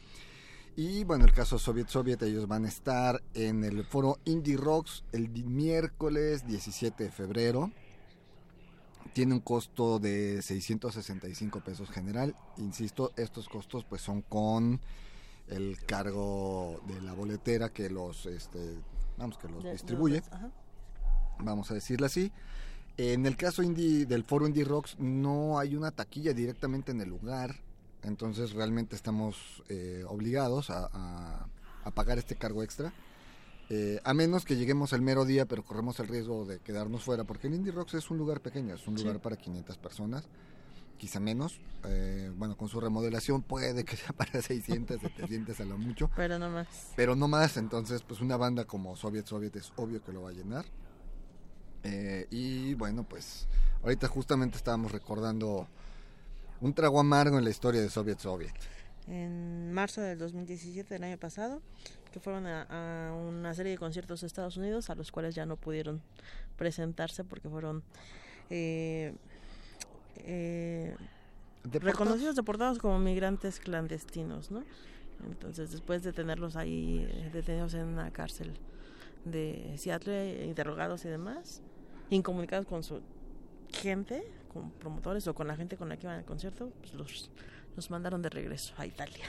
Y 0.76 1.04
bueno, 1.04 1.24
el 1.24 1.32
caso 1.32 1.58
Soviet 1.58 1.88
Soviet, 1.88 2.22
ellos 2.22 2.46
van 2.46 2.66
a 2.66 2.68
estar 2.68 3.22
en 3.32 3.64
el 3.64 3.82
foro 3.82 4.18
Indie 4.26 4.58
Rocks 4.58 5.04
el 5.12 5.30
miércoles 5.30 6.46
17 6.46 7.04
de 7.04 7.10
febrero. 7.10 7.72
Tiene 9.14 9.32
un 9.32 9.40
costo 9.40 9.98
de 9.98 10.42
665 10.42 11.60
pesos 11.60 11.88
general. 11.88 12.36
Insisto, 12.58 13.12
estos 13.16 13.48
costos 13.48 13.86
pues 13.86 14.02
son 14.02 14.20
con 14.20 14.82
el 15.48 15.78
cargo 15.86 16.82
de 16.86 17.00
la 17.00 17.14
boletera 17.14 17.70
que 17.70 17.88
los, 17.88 18.26
este, 18.26 18.76
vamos, 19.16 19.38
que 19.38 19.48
los 19.48 19.64
distribuye, 19.64 20.22
vamos 21.38 21.70
a 21.70 21.74
decirlo 21.74 22.04
así. 22.04 22.30
En 23.02 23.24
el 23.24 23.34
caso 23.34 23.62
indie, 23.62 24.04
del 24.04 24.24
foro 24.24 24.46
Indie 24.46 24.62
Rocks 24.62 24.98
no 24.98 25.58
hay 25.58 25.74
una 25.74 25.90
taquilla 25.90 26.34
directamente 26.34 26.92
en 26.92 27.00
el 27.00 27.08
lugar, 27.08 27.56
entonces 28.02 28.52
realmente 28.52 28.94
estamos 28.94 29.62
eh, 29.70 30.04
obligados 30.06 30.68
a, 30.68 31.46
pagar 31.94 32.18
este 32.18 32.36
cargo 32.36 32.62
extra. 32.62 32.92
Eh, 33.70 34.02
a 34.04 34.12
menos 34.12 34.44
que 34.44 34.56
lleguemos 34.56 34.92
el 34.92 35.00
mero 35.00 35.24
día, 35.24 35.46
pero 35.46 35.64
corremos 35.64 35.98
el 35.98 36.08
riesgo 36.08 36.44
de 36.44 36.58
quedarnos 36.58 37.02
fuera, 37.02 37.24
porque 37.24 37.46
el 37.46 37.54
Indie 37.54 37.72
Rocks 37.72 37.94
es 37.94 38.10
un 38.10 38.18
lugar 38.18 38.42
pequeño, 38.42 38.74
es 38.74 38.86
un 38.86 38.96
lugar 38.96 39.18
para 39.18 39.36
500 39.36 39.78
personas, 39.78 40.28
quizá 40.98 41.20
menos. 41.20 41.58
Eh, 41.84 42.30
bueno, 42.36 42.54
con 42.54 42.68
su 42.68 42.80
remodelación 42.80 43.40
puede 43.40 43.82
que 43.82 43.96
sea 43.96 44.12
para 44.12 44.42
600, 44.42 45.00
700 45.00 45.58
a 45.60 45.64
lo 45.64 45.78
mucho. 45.78 46.10
Pero 46.16 46.38
no 46.38 46.50
más. 46.50 46.68
Pero 46.96 47.16
no 47.16 47.28
más, 47.28 47.56
entonces 47.56 48.02
pues 48.02 48.20
una 48.20 48.36
banda 48.36 48.66
como 48.66 48.94
Soviet 48.94 49.24
Soviet 49.24 49.56
es 49.56 49.72
obvio 49.76 50.04
que 50.04 50.12
lo 50.12 50.20
va 50.20 50.30
a 50.30 50.34
llenar. 50.34 50.66
Y 52.30 52.74
bueno, 52.74 53.04
pues 53.04 53.48
ahorita 53.82 54.08
justamente 54.08 54.56
estábamos 54.56 54.92
recordando 54.92 55.66
un 56.60 56.74
trago 56.74 57.00
amargo 57.00 57.38
en 57.38 57.44
la 57.44 57.50
historia 57.50 57.80
de 57.80 57.88
Soviet 57.88 58.18
Soviet. 58.18 58.54
En 59.06 59.72
marzo 59.72 60.00
del 60.00 60.18
2017, 60.18 60.94
del 60.94 61.04
año 61.04 61.18
pasado, 61.18 61.62
que 62.12 62.20
fueron 62.20 62.46
a, 62.46 63.12
una 63.12 63.54
serie 63.54 63.72
de 63.72 63.78
conciertos 63.78 64.20
de 64.20 64.26
Estados 64.26 64.56
Unidos 64.56 64.90
a 64.90 64.94
los 64.94 65.10
cuales 65.10 65.34
ya 65.34 65.46
no 65.46 65.56
pudieron 65.56 66.02
presentarse 66.56 67.24
porque 67.24 67.48
fueron 67.48 67.82
eh, 68.50 69.14
eh, 70.16 70.96
reconocidos, 71.64 72.36
deportados 72.36 72.78
como 72.78 72.98
migrantes 72.98 73.60
clandestinos, 73.60 74.50
¿no? 74.50 74.64
Entonces, 75.26 75.70
después 75.70 76.02
de 76.02 76.12
tenerlos 76.12 76.56
ahí 76.56 77.06
eh, 77.10 77.30
detenidos 77.32 77.74
en 77.74 77.86
una 77.86 78.10
cárcel 78.10 78.54
de 79.24 79.74
Seattle, 79.76 80.46
interrogados 80.46 81.04
y 81.04 81.08
demás, 81.08 81.62
incomunicados 82.10 82.66
con 82.66 82.82
su 82.82 83.00
gente, 83.72 84.24
con 84.52 84.70
promotores 84.72 85.26
o 85.28 85.34
con 85.34 85.46
la 85.46 85.56
gente 85.56 85.76
con 85.76 85.88
la 85.88 85.96
que 85.96 86.06
iban 86.06 86.18
al 86.18 86.24
concierto, 86.24 86.70
pues 86.80 86.94
los, 86.94 87.30
los 87.76 87.90
mandaron 87.90 88.22
de 88.22 88.30
regreso 88.30 88.74
a 88.76 88.86
Italia. 88.86 89.26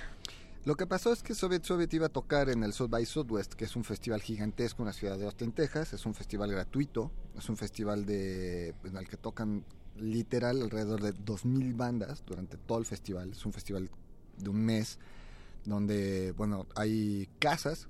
Lo 0.63 0.75
que 0.75 0.85
pasó 0.85 1.11
es 1.11 1.23
que 1.23 1.33
Soviet 1.33 1.63
Soviet 1.63 1.91
iba 1.93 2.05
a 2.05 2.09
tocar 2.09 2.47
en 2.49 2.63
el 2.63 2.71
South 2.71 2.89
by 2.89 3.03
Southwest, 3.03 3.53
que 3.53 3.65
es 3.65 3.75
un 3.75 3.83
festival 3.83 4.21
gigantesco 4.21 4.83
en 4.83 4.87
la 4.87 4.93
ciudad 4.93 5.17
de 5.17 5.25
Austin, 5.25 5.51
Texas. 5.53 5.93
Es 5.93 6.05
un 6.05 6.13
festival 6.13 6.51
gratuito, 6.51 7.11
es 7.35 7.49
un 7.49 7.57
festival 7.57 8.05
de, 8.05 8.75
en 8.83 8.95
el 8.95 9.07
que 9.07 9.17
tocan 9.17 9.65
literal 9.97 10.61
alrededor 10.61 11.01
de 11.01 11.15
2.000 11.15 11.75
bandas 11.75 12.23
durante 12.27 12.57
todo 12.57 12.77
el 12.77 12.85
festival. 12.85 13.31
Es 13.31 13.43
un 13.43 13.53
festival 13.53 13.89
de 14.37 14.49
un 14.49 14.63
mes 14.63 14.99
donde, 15.65 16.31
bueno, 16.33 16.67
hay 16.75 17.27
casas, 17.39 17.87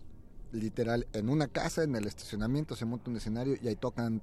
literal, 0.52 1.08
en 1.14 1.30
una 1.30 1.48
casa, 1.48 1.84
en 1.84 1.96
el 1.96 2.08
estacionamiento 2.08 2.76
se 2.76 2.86
monta 2.86 3.10
un 3.10 3.18
escenario 3.18 3.58
y 3.62 3.68
ahí 3.68 3.76
tocan 3.76 4.22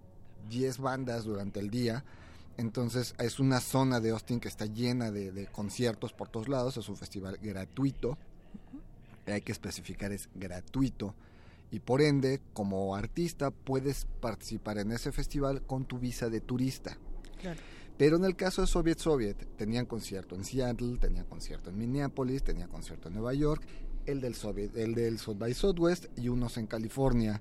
10 0.48 0.78
bandas 0.78 1.24
durante 1.24 1.60
el 1.60 1.70
día. 1.70 2.04
Entonces 2.56 3.14
es 3.18 3.38
una 3.38 3.60
zona 3.60 4.00
de 4.00 4.10
Austin 4.10 4.40
que 4.40 4.48
está 4.48 4.66
llena 4.66 5.10
de, 5.10 5.46
conciertos 5.52 6.12
por 6.12 6.28
todos 6.28 6.48
lados. 6.48 6.76
Es 6.76 6.88
un 6.88 6.96
festival 6.96 7.38
gratuito. 7.40 8.18
Hay 9.26 9.42
que 9.42 9.52
especificar, 9.52 10.12
es 10.12 10.28
gratuito. 10.34 11.14
Y 11.70 11.80
por 11.80 12.00
ende, 12.00 12.40
como 12.54 12.96
artista, 12.96 13.50
puedes 13.50 14.06
participar 14.20 14.78
en 14.78 14.90
ese 14.90 15.12
festival 15.12 15.62
con 15.62 15.84
tu 15.84 15.98
visa 15.98 16.30
de 16.30 16.40
turista. 16.40 16.96
Pero 17.98 18.16
en 18.16 18.24
el 18.24 18.36
caso 18.36 18.62
de 18.62 18.68
Soviet 18.68 18.98
Soviet, 18.98 19.36
tenían 19.56 19.84
concierto 19.84 20.34
en 20.34 20.44
Seattle, 20.44 20.98
tenían 20.98 21.26
concierto 21.26 21.68
en 21.68 21.78
Minneapolis, 21.78 22.42
tenían 22.42 22.70
concierto 22.70 23.08
en 23.08 23.14
Nueva 23.14 23.34
York, 23.34 23.62
el 24.08 24.20
del 24.20 24.34
Soviet, 24.34 24.76
el 24.76 24.94
del 24.94 25.18
South 25.18 25.38
by 25.38 25.54
Southwest 25.54 26.06
y 26.16 26.28
unos 26.28 26.56
en 26.56 26.66
California. 26.66 27.40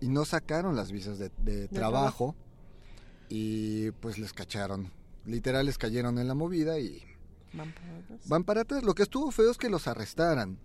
Y 0.00 0.08
no 0.08 0.24
sacaron 0.24 0.76
las 0.76 0.92
visas 0.92 1.18
de, 1.18 1.68
trabajo 1.68 2.34
y 3.28 3.90
pues 3.92 4.18
les 4.18 4.32
cacharon. 4.32 4.90
Literal 5.24 5.66
les 5.66 5.78
cayeron 5.78 6.18
en 6.18 6.28
la 6.28 6.34
movida 6.34 6.78
y... 6.78 7.02
Van 8.26 8.44
para 8.44 8.62
atrás. 8.62 8.84
Lo 8.84 8.94
que 8.94 9.02
estuvo 9.04 9.30
feo 9.30 9.50
es 9.50 9.56
que 9.56 9.70
los 9.70 9.88
arrestaran, 9.88 10.58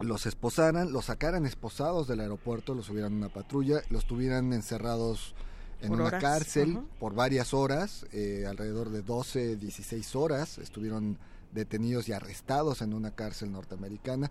los 0.00 0.26
esposaran, 0.26 0.92
los 0.92 1.06
sacaran 1.06 1.46
esposados 1.46 2.06
del 2.06 2.20
aeropuerto, 2.20 2.74
los 2.74 2.86
subieran 2.86 3.14
a 3.14 3.16
una 3.16 3.28
patrulla, 3.28 3.82
los 3.90 4.06
tuvieran 4.06 4.52
encerrados 4.52 5.34
en 5.80 5.92
una 5.92 6.18
cárcel 6.18 6.78
por 6.98 7.14
varias 7.14 7.52
horas, 7.52 8.06
eh, 8.12 8.44
alrededor 8.48 8.90
de 8.90 9.02
12, 9.02 9.56
16 9.56 10.16
horas, 10.16 10.58
estuvieron 10.58 11.18
detenidos 11.52 12.08
y 12.08 12.12
arrestados 12.12 12.82
en 12.82 12.94
una 12.94 13.10
cárcel 13.10 13.52
norteamericana. 13.52 14.30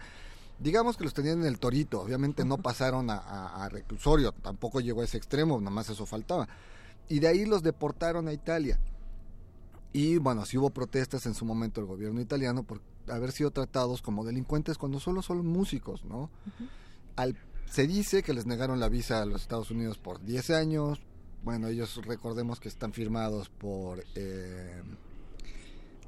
Digamos 0.60 0.98
que 0.98 1.04
los 1.04 1.14
tenían 1.14 1.42
en 1.42 1.48
el 1.48 1.60
torito, 1.60 2.02
obviamente 2.02 2.46
no 2.46 2.58
pasaron 2.58 3.10
a, 3.10 3.18
a 3.18 3.70
reclusorio, 3.70 4.32
tampoco 4.32 4.80
llegó 4.80 5.02
a 5.02 5.06
ese 5.06 5.18
extremo, 5.18 5.60
nomás 5.60 5.90
eso 5.90 6.06
faltaba 6.06 6.48
y 7.08 7.20
de 7.20 7.28
ahí 7.28 7.46
los 7.46 7.64
deportaron 7.64 8.28
a 8.28 8.34
Italia. 8.34 8.80
Y 9.94 10.18
bueno, 10.18 10.46
sí 10.46 10.58
hubo 10.58 10.72
protestas 10.72 11.26
en 11.26 11.34
su 11.34 11.46
momento 11.46 11.80
del 11.80 11.88
gobierno 11.88 12.20
italiano 12.20 12.64
por 12.64 12.82
haber 13.08 13.32
sido 13.32 13.52
tratados 13.52 14.02
como 14.02 14.26
delincuentes 14.26 14.78
cuando 14.78 15.00
solo 15.00 15.22
son 15.22 15.46
músicos, 15.46 16.04
¿no? 16.04 16.30
Al, 17.16 17.38
se 17.70 17.88
dice 17.88 18.24
que 18.24 18.34
les 18.34 18.46
negaron 18.46 18.80
la 18.80 18.90
visa 18.90 19.22
a 19.22 19.26
los 19.26 19.44
Estados 19.44 19.72
Unidos 19.72 19.98
por 19.98 20.22
10 20.22 20.50
años. 20.50 21.02
Bueno, 21.44 21.68
ellos 21.68 22.02
recordemos 22.06 22.60
que 22.60 22.68
están 22.68 22.92
firmados 22.92 23.50
por 23.50 24.04
eh, 24.16 24.82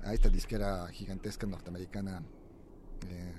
a 0.04 0.14
esta 0.14 0.30
disquera 0.30 0.88
gigantesca 0.88 1.48
norteamericana 1.48 2.24
eh, 3.08 3.34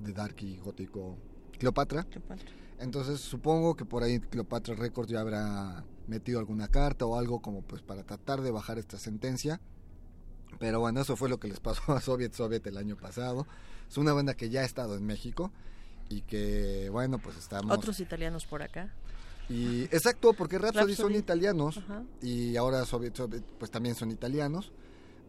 de 0.00 0.12
dark 0.12 0.36
y 0.40 0.56
gótico 0.58 1.16
Cleopatra. 1.58 2.04
Cleopatra. 2.04 2.50
Entonces 2.78 3.20
supongo 3.20 3.76
que 3.76 3.84
por 3.84 4.02
ahí 4.02 4.18
Cleopatra 4.18 4.74
Records 4.74 5.10
ya 5.10 5.20
habrá 5.20 5.84
metido 6.06 6.40
alguna 6.40 6.68
carta 6.68 7.06
o 7.06 7.16
algo 7.16 7.40
como 7.40 7.62
pues 7.62 7.82
para 7.82 8.02
tratar 8.02 8.40
de 8.40 8.50
bajar 8.50 8.78
esta 8.78 8.98
sentencia. 8.98 9.60
Pero 10.58 10.80
bueno, 10.80 11.00
eso 11.00 11.16
fue 11.16 11.28
lo 11.28 11.38
que 11.38 11.48
les 11.48 11.60
pasó 11.60 11.92
a 11.92 12.00
Soviet 12.00 12.34
Soviet 12.34 12.66
el 12.66 12.76
año 12.76 12.96
pasado. 12.96 13.46
Es 13.88 13.96
una 13.98 14.12
banda 14.12 14.34
que 14.34 14.50
ya 14.50 14.60
ha 14.62 14.64
estado 14.64 14.96
en 14.96 15.06
México 15.06 15.52
y 16.08 16.22
que 16.22 16.88
bueno, 16.90 17.18
pues 17.18 17.36
estamos... 17.36 17.76
Otros 17.76 18.00
italianos 18.00 18.46
por 18.46 18.62
acá. 18.62 18.92
Y 19.48 19.82
exacto, 19.84 20.32
porque 20.32 20.58
Rhapsody, 20.58 20.94
son 20.94 21.14
italianos 21.14 21.80
y 22.20 22.56
ahora 22.56 22.84
Soviet 22.84 23.14
Soviet 23.14 23.42
pues 23.58 23.70
también 23.70 23.94
son 23.94 24.10
italianos. 24.10 24.72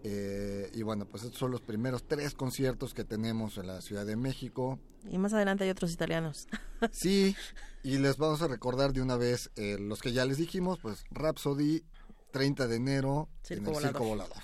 Eh, 0.06 0.70
y 0.74 0.82
bueno, 0.84 1.06
pues 1.06 1.24
estos 1.24 1.40
son 1.40 1.52
los 1.52 1.62
primeros 1.62 2.04
tres 2.04 2.34
conciertos 2.34 2.94
que 2.94 3.06
tenemos 3.06 3.58
en 3.58 3.68
la 3.68 3.82
Ciudad 3.82 4.06
de 4.06 4.18
México. 4.18 4.78
Y 5.10 5.18
más 5.18 5.34
adelante 5.34 5.64
hay 5.64 5.70
otros 5.70 5.94
italianos. 5.94 6.48
sí, 6.92 7.36
y 7.84 7.98
les 7.98 8.18
vamos 8.18 8.42
a 8.42 8.48
recordar 8.48 8.92
de 8.92 9.02
una 9.02 9.16
vez 9.16 9.50
eh, 9.56 9.78
los 9.80 10.02
que 10.02 10.12
ya 10.12 10.26
les 10.26 10.38
dijimos, 10.38 10.80
pues 10.82 11.06
Rhapsody, 11.12 11.84
30 12.32 12.68
de 12.68 12.76
enero 12.76 13.30
en 13.50 13.66
el 13.66 13.76
Circo 13.76 14.04
Volador. 14.04 14.38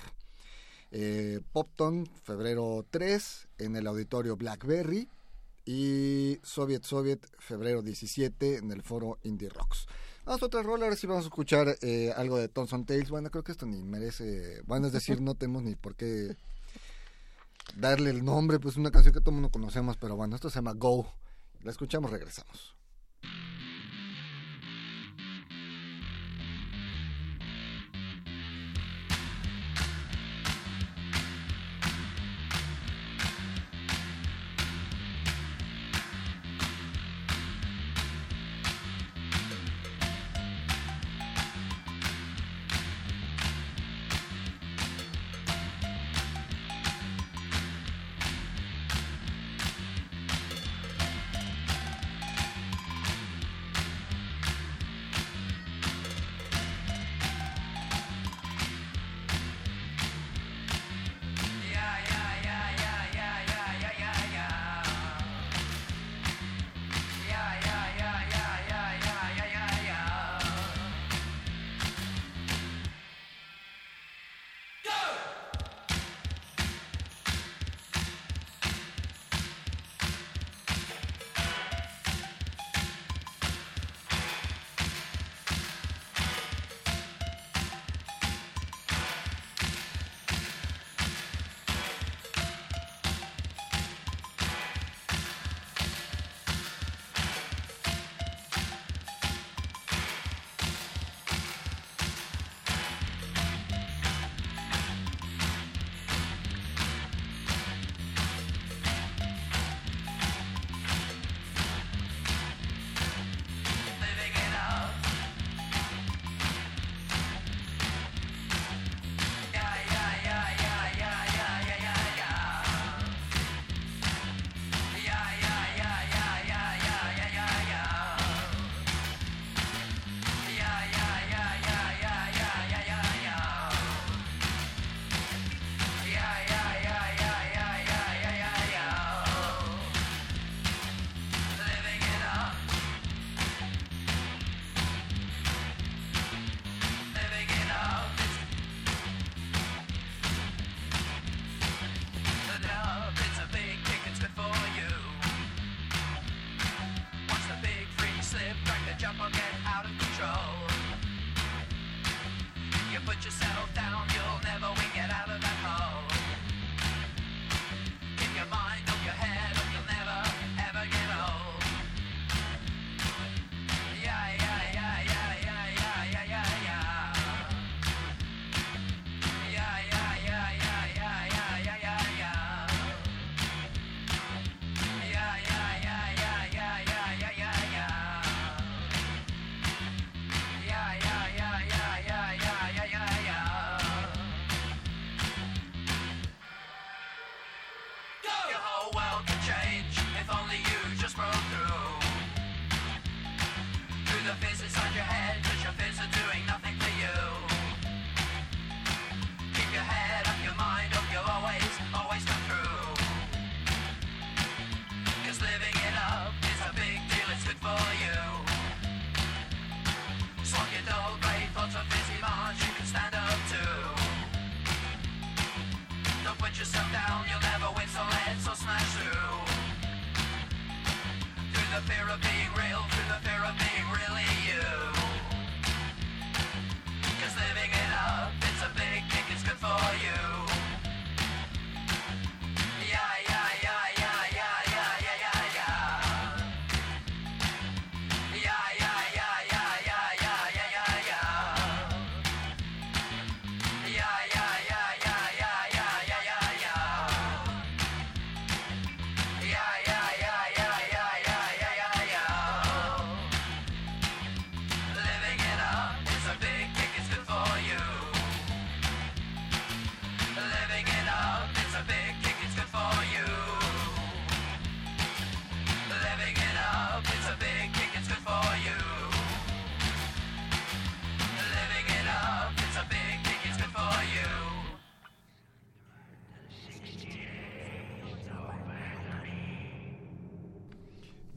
Eh, 0.92 1.40
Popton, 1.52 2.06
febrero 2.24 2.84
3, 2.90 3.48
en 3.58 3.76
el 3.76 3.86
auditorio 3.86 4.36
Blackberry. 4.36 5.08
Y 5.66 6.38
Soviet 6.42 6.82
Soviet, 6.84 7.20
febrero 7.38 7.82
17, 7.82 8.56
en 8.56 8.72
el 8.72 8.82
foro 8.82 9.18
Indie 9.22 9.50
Rocks. 9.50 9.86
Vamos 10.24 10.42
a 10.42 10.46
otra 10.46 10.62
rola, 10.62 10.84
ahora 10.84 10.96
sí 10.96 11.06
vamos 11.06 11.24
a 11.24 11.28
escuchar 11.28 11.76
eh, 11.80 12.12
algo 12.16 12.38
de 12.38 12.48
Thompson 12.48 12.84
Tales. 12.84 13.10
Bueno, 13.10 13.30
creo 13.30 13.42
que 13.42 13.52
esto 13.52 13.66
ni 13.66 13.82
merece. 13.82 14.62
Bueno, 14.66 14.86
es 14.86 14.92
decir, 14.92 15.20
no 15.20 15.34
tenemos 15.34 15.62
ni 15.62 15.74
por 15.74 15.96
qué 15.96 16.36
darle 17.76 18.10
el 18.10 18.24
nombre, 18.24 18.58
pues 18.58 18.76
una 18.76 18.90
canción 18.90 19.14
que 19.14 19.20
todo 19.20 19.30
el 19.30 19.36
mundo 19.36 19.50
conocemos, 19.50 19.96
pero 19.96 20.16
bueno, 20.16 20.36
esto 20.36 20.50
se 20.50 20.56
llama 20.56 20.74
Go. 20.74 21.12
La 21.62 21.70
escuchamos, 21.70 22.10
regresamos. 22.10 22.74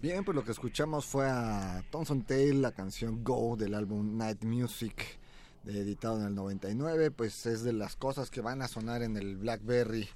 Bien, 0.03 0.25
pues 0.25 0.35
lo 0.35 0.43
que 0.43 0.51
escuchamos 0.51 1.05
fue 1.05 1.29
a 1.29 1.81
Thompson 1.89 2.23
Tail, 2.23 2.61
la 2.61 2.73
canción 2.73 3.23
Go 3.23 3.55
del 3.55 3.73
álbum 3.73 4.17
Night 4.17 4.43
Music, 4.43 5.01
editado 5.65 6.19
en 6.19 6.25
el 6.25 6.35
99. 6.35 7.09
Pues 7.09 7.45
es 7.45 7.63
de 7.63 7.71
las 7.71 7.95
cosas 7.95 8.29
que 8.29 8.41
van 8.41 8.61
a 8.61 8.67
sonar 8.67 9.01
en 9.01 9.15
el 9.15 9.37
Blackberry 9.37 10.09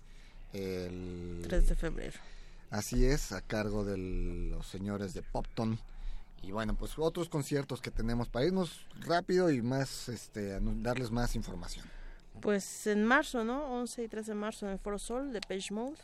el 0.51 1.39
3 1.47 1.69
de 1.69 1.75
febrero. 1.75 2.19
Así 2.69 3.05
es, 3.05 3.31
a 3.31 3.39
cargo 3.39 3.85
de 3.85 3.97
los 3.97 4.67
señores 4.67 5.13
de 5.13 5.21
Popton. 5.21 5.79
Y 6.43 6.51
bueno, 6.51 6.75
pues 6.75 6.99
otros 6.99 7.29
conciertos 7.29 7.79
que 7.79 7.89
tenemos 7.89 8.27
para 8.27 8.45
irnos 8.45 8.85
rápido 8.99 9.49
y 9.51 9.61
más, 9.61 10.09
este, 10.09 10.59
darles 10.59 11.11
más 11.11 11.33
información. 11.33 11.85
Pues 12.41 12.87
en 12.87 13.05
marzo, 13.05 13.45
¿no? 13.45 13.63
11 13.79 14.03
y 14.03 14.07
13 14.09 14.31
de 14.31 14.35
marzo 14.35 14.65
en 14.65 14.73
el 14.73 14.79
Foro 14.79 14.99
Sol 14.99 15.31
de 15.31 15.39
Page 15.39 15.73
Mode. 15.73 15.95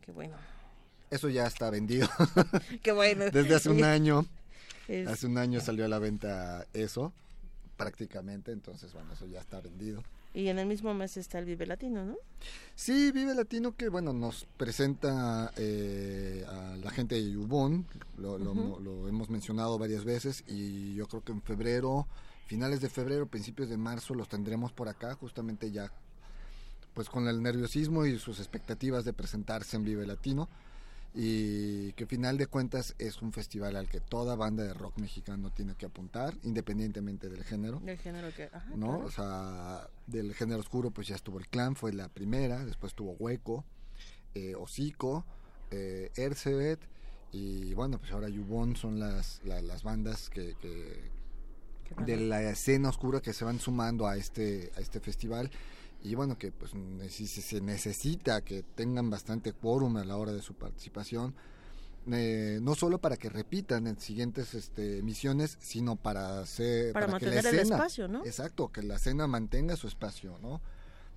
Qué 0.00 0.12
bueno. 0.12 0.36
Eso 1.10 1.28
ya 1.28 1.46
está 1.46 1.70
vendido. 1.70 2.08
Qué 2.82 2.92
bueno. 2.92 3.24
Desde 3.30 3.54
hace 3.54 3.68
un 3.68 3.84
año. 3.84 4.26
Hace 5.06 5.26
un 5.26 5.38
año 5.38 5.60
salió 5.60 5.84
a 5.84 5.88
la 5.88 5.98
venta 5.98 6.66
eso, 6.72 7.12
prácticamente. 7.76 8.52
Entonces, 8.52 8.92
bueno, 8.92 9.12
eso 9.12 9.26
ya 9.26 9.40
está 9.40 9.60
vendido. 9.60 10.02
Y 10.32 10.48
en 10.48 10.60
el 10.60 10.66
mismo 10.66 10.94
mes 10.94 11.16
está 11.16 11.40
el 11.40 11.44
Vive 11.44 11.66
Latino, 11.66 12.04
¿no? 12.04 12.16
Sí, 12.76 13.10
Vive 13.10 13.34
Latino 13.34 13.74
que, 13.76 13.88
bueno, 13.88 14.12
nos 14.12 14.46
presenta 14.56 15.52
eh, 15.56 16.44
a 16.48 16.76
la 16.76 16.90
gente 16.90 17.16
de 17.16 17.32
Yubón. 17.32 17.86
Lo, 18.16 18.38
lo 18.38 19.08
hemos 19.08 19.30
mencionado 19.30 19.78
varias 19.78 20.04
veces. 20.04 20.44
Y 20.46 20.94
yo 20.94 21.06
creo 21.06 21.24
que 21.24 21.32
en 21.32 21.42
febrero, 21.42 22.06
finales 22.46 22.80
de 22.80 22.88
febrero, 22.88 23.26
principios 23.26 23.68
de 23.68 23.76
marzo, 23.76 24.14
los 24.14 24.28
tendremos 24.28 24.72
por 24.72 24.88
acá, 24.88 25.14
justamente 25.14 25.72
ya 25.72 25.90
pues 26.94 27.08
con 27.08 27.28
el 27.28 27.42
nerviosismo 27.42 28.04
y 28.04 28.18
sus 28.18 28.40
expectativas 28.40 29.04
de 29.04 29.12
presentarse 29.12 29.76
en 29.76 29.84
Vive 29.84 30.06
Latino 30.06 30.48
y 31.14 31.92
que 31.92 32.06
final 32.06 32.38
de 32.38 32.46
cuentas 32.46 32.94
es 32.98 33.20
un 33.20 33.32
festival 33.32 33.76
al 33.76 33.88
que 33.88 34.00
toda 34.00 34.36
banda 34.36 34.62
de 34.62 34.74
rock 34.74 34.98
mexicano 34.98 35.50
tiene 35.50 35.74
que 35.74 35.86
apuntar, 35.86 36.34
independientemente 36.44 37.28
del 37.28 37.42
género. 37.42 37.80
Del 37.80 37.98
género 37.98 38.32
que, 38.34 38.44
ajá, 38.44 38.70
¿no? 38.76 38.98
O 39.00 39.10
sea, 39.10 39.88
del 40.06 40.34
género 40.34 40.60
oscuro 40.60 40.90
pues 40.90 41.08
ya 41.08 41.16
estuvo 41.16 41.38
el 41.38 41.48
Clan, 41.48 41.74
fue 41.74 41.92
la 41.92 42.08
primera, 42.08 42.64
después 42.64 42.94
tuvo 42.94 43.12
Hueco, 43.12 43.64
eh, 44.34 44.54
Hocico, 44.54 45.24
eh, 45.70 46.10
Ercebet 46.14 46.80
y 47.32 47.74
bueno, 47.74 47.98
pues 47.98 48.12
ahora 48.12 48.28
Yubon 48.28 48.76
son 48.76 49.00
las, 49.00 49.40
las 49.44 49.82
bandas 49.82 50.30
que, 50.30 50.54
que 50.60 51.10
de 52.04 52.16
la 52.16 52.42
escena 52.42 52.88
oscura 52.88 53.20
que 53.20 53.32
se 53.32 53.44
van 53.44 53.58
sumando 53.58 54.06
a 54.06 54.16
este 54.16 54.70
a 54.76 54.80
este 54.80 55.00
festival 55.00 55.50
y 56.02 56.14
bueno 56.14 56.38
que 56.38 56.52
pues 56.52 56.72
se 56.72 57.60
necesita 57.60 58.42
que 58.42 58.62
tengan 58.62 59.10
bastante 59.10 59.52
quórum 59.52 59.96
a 59.96 60.04
la 60.04 60.16
hora 60.16 60.32
de 60.32 60.42
su 60.42 60.54
participación 60.54 61.34
eh, 62.10 62.58
no 62.62 62.74
solo 62.74 62.98
para 62.98 63.16
que 63.16 63.28
repitan 63.28 63.86
en 63.86 63.98
siguientes 63.98 64.54
este, 64.54 64.98
emisiones 64.98 65.58
sino 65.60 65.96
para 65.96 66.40
hacer 66.40 66.92
para, 66.92 67.08
mantener 67.08 67.46
el 67.46 67.58
espacio 67.58 68.08
no 68.08 68.24
exacto 68.24 68.68
que 68.68 68.82
la 68.82 68.96
escena 68.96 69.26
mantenga 69.26 69.76
su 69.76 69.86
espacio 69.86 70.38
no 70.40 70.60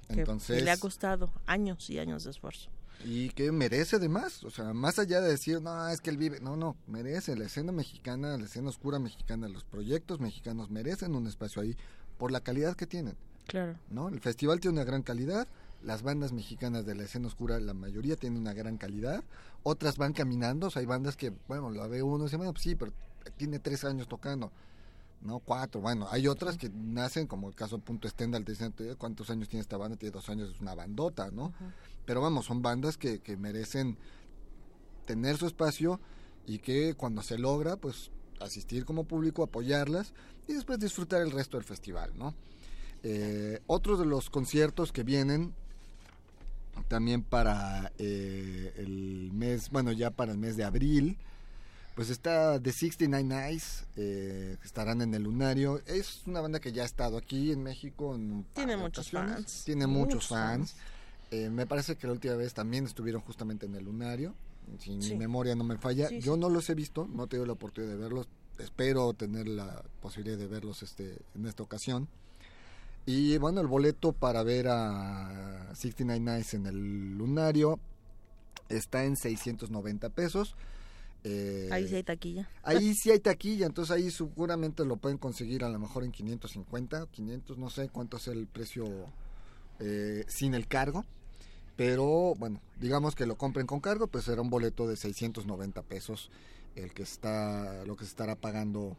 entonces 0.10 0.64
le 0.64 0.72
ha 0.72 0.78
costado 0.78 1.32
años 1.46 1.90
y 1.90 2.00
años 2.00 2.24
de 2.24 2.32
esfuerzo. 2.32 2.70
Y 3.06 3.30
que 3.32 3.52
merece 3.52 3.98
además, 3.98 4.44
o 4.44 4.50
sea, 4.50 4.74
más 4.74 4.98
allá 4.98 5.20
de 5.20 5.30
decir, 5.30 5.62
no, 5.62 5.90
es 5.90 6.00
que 6.00 6.10
él 6.10 6.18
vive, 6.18 6.40
no, 6.40 6.56
no, 6.56 6.78
merece, 6.88 7.36
la 7.36 7.46
escena 7.46 7.72
mexicana, 7.72 8.38
la 8.38 8.46
escena 8.46 8.70
oscura 8.70 9.00
mexicana, 9.00 9.50
los 9.50 9.66
proyectos 9.66 10.20
mexicanos 10.20 10.70
merecen 10.70 11.16
un 11.16 11.28
espacio 11.28 11.62
ahí 11.62 11.76
por 12.18 12.32
la 12.32 12.42
calidad 12.42 12.76
que 12.76 12.88
tienen. 12.88 13.18
Claro. 13.48 13.76
¿no? 13.90 14.10
El 14.10 14.20
festival 14.20 14.60
tiene 14.60 14.78
una 14.78 14.86
gran 14.86 15.04
calidad, 15.04 15.48
las 15.84 16.02
bandas 16.02 16.32
mexicanas 16.32 16.86
de 16.86 16.96
la 16.96 17.04
escena 17.04 17.28
oscura, 17.28 17.60
la 17.60 17.74
mayoría 17.74 18.16
tienen 18.16 18.40
una 18.40 18.54
gran 18.54 18.78
calidad, 18.78 19.24
otras 19.64 19.98
van 19.98 20.14
caminando, 20.14 20.68
o 20.68 20.70
sea, 20.70 20.80
hay 20.80 20.86
bandas 20.86 21.18
que, 21.18 21.34
bueno, 21.48 21.70
la 21.70 21.88
ve 21.88 22.02
uno 22.02 22.24
y 22.24 22.28
dice, 22.28 22.38
bueno, 22.38 22.54
pues 22.54 22.64
sí, 22.64 22.76
pero 22.76 22.94
tiene 23.38 23.60
tres 23.60 23.84
años 23.84 24.08
tocando, 24.08 24.52
¿no? 25.22 25.40
Cuatro, 25.40 25.82
bueno, 25.82 26.08
hay 26.10 26.28
otras 26.28 26.58
que 26.58 26.70
nacen, 26.70 27.28
como 27.28 27.50
el 27.50 27.56
caso 27.56 27.80
Punto 27.80 28.08
Stendhal, 28.08 28.46
te 28.46 28.54
dicen, 28.54 28.74
¿cuántos 28.98 29.30
años 29.30 29.50
tiene 29.50 29.62
esta 29.62 29.78
banda? 29.78 29.98
Tiene 29.98 30.14
dos 30.14 30.30
años, 30.30 30.50
es 30.50 30.62
una 30.62 30.76
bandota, 30.76 31.32
¿no? 31.32 31.54
Pero 32.06 32.22
vamos, 32.22 32.46
son 32.46 32.62
bandas 32.62 32.98
que, 32.98 33.20
que 33.20 33.38
merecen 33.38 33.98
tener 35.06 35.38
su 35.38 35.48
espacio 35.48 36.00
y 36.46 36.60
que 36.60 36.96
cuando 36.96 37.22
se 37.22 37.38
logra, 37.38 37.76
pues 37.78 38.12
asistir 38.40 38.86
como 38.86 39.06
público, 39.06 39.44
apoyarlas 39.44 40.14
y 40.48 40.54
después 40.54 40.80
disfrutar 40.80 41.22
el 41.22 41.32
resto 41.32 41.58
del 41.58 41.66
festival, 41.66 42.12
¿no? 42.18 42.34
Eh, 43.04 43.60
otros 43.68 44.00
de 44.00 44.06
los 44.06 44.30
conciertos 44.30 44.92
que 44.92 45.04
vienen 45.04 45.54
también 46.88 47.24
para 47.24 47.92
eh, 47.98 48.74
el 48.78 49.32
mes, 49.34 49.70
bueno, 49.70 49.92
ya 49.92 50.12
para 50.12 50.32
el 50.32 50.38
mes 50.38 50.58
de 50.58 50.64
abril, 50.64 51.18
pues 51.96 52.10
está 52.10 52.60
The 52.60 52.72
69 52.72 53.50
Eyes, 53.50 53.86
eh, 53.98 54.58
estarán 54.64 55.02
en 55.02 55.14
el 55.14 55.24
Lunario. 55.24 55.82
Es 55.86 56.24
una 56.26 56.42
banda 56.42 56.60
que 56.60 56.72
ya 56.72 56.84
ha 56.84 56.86
estado 56.86 57.18
aquí 57.18 57.52
en 57.52 57.62
México. 57.62 58.16
En 58.16 58.46
Tiene 58.54 58.78
muchos 58.78 59.12
fans. 59.12 59.64
Tiene 59.66 59.86
muchos, 59.86 60.28
fans. 60.28 60.76
Eh, 61.30 61.50
me 61.50 61.68
parece 61.68 61.96
que 61.96 62.08
la 62.08 62.14
última 62.14 62.36
vez 62.36 62.54
también 62.54 62.86
estuvieron 62.86 63.22
justamente 63.22 63.66
en 63.68 63.76
el 63.76 63.86
Lunario. 63.86 64.34
Si 64.80 64.92
mi 64.92 65.16
memoria 65.16 65.56
no 65.56 65.64
me 65.64 65.78
falla. 65.78 66.10
Yo 66.10 66.38
no 66.38 66.50
los 66.50 66.70
he 66.70 66.74
visto, 66.76 67.08
no 67.12 67.26
he 67.26 67.28
tenido 67.28 67.46
la 67.46 67.54
oportunidad 67.54 67.94
de 67.94 68.00
verlos. 68.00 68.28
Espero 68.58 69.14
tener 69.14 69.48
la 69.48 69.84
posibilidad 70.02 70.38
de 70.38 70.48
verlos 70.48 70.84
este, 70.84 71.18
en 71.36 71.46
esta 71.46 71.64
ocasión. 71.64 72.08
Y 73.06 73.38
bueno, 73.38 73.62
el 73.62 73.68
boleto 73.68 74.14
para 74.14 74.44
ver 74.44 74.68
a 74.70 75.70
69 75.74 76.20
Nights 76.20 76.54
en 76.54 76.66
el 76.66 77.18
Lunario 77.18 77.80
está 78.70 79.04
en 79.04 79.16
690 79.16 80.10
pesos. 80.10 80.56
Eh, 81.26 81.70
ahí 81.72 81.88
sí 81.88 81.96
hay 81.96 82.04
taquilla. 82.04 82.50
Ahí 82.64 82.94
sí 82.96 83.12
hay 83.12 83.20
taquilla, 83.20 83.66
entonces 83.66 83.96
ahí 83.96 84.12
seguramente 84.12 84.86
lo 84.86 84.98
pueden 84.98 85.18
conseguir 85.18 85.64
a 85.64 85.70
lo 85.70 85.80
mejor 85.80 86.04
en 86.04 86.12
550, 86.12 87.08
500, 87.08 87.58
no 87.58 87.70
sé 87.70 87.90
cuánto 87.90 88.18
es 88.18 88.28
el 88.28 88.48
precio 88.48 88.86
eh, 89.80 90.24
sin 90.28 90.54
el 90.54 90.68
cargo. 90.68 91.06
Pero 91.76 92.36
bueno, 92.36 92.62
digamos 92.80 93.16
que 93.16 93.26
lo 93.26 93.36
compren 93.36 93.66
con 93.66 93.80
cargo, 93.80 94.08
pues 94.08 94.26
será 94.26 94.42
un 94.42 94.50
boleto 94.50 94.88
de 94.88 94.96
690 94.96 95.82
pesos 95.84 96.30
el 96.76 96.94
que 96.94 97.04
está, 97.04 97.84
lo 97.86 97.96
que 97.96 98.06
se 98.06 98.10
estará 98.10 98.36
pagando 98.36 98.96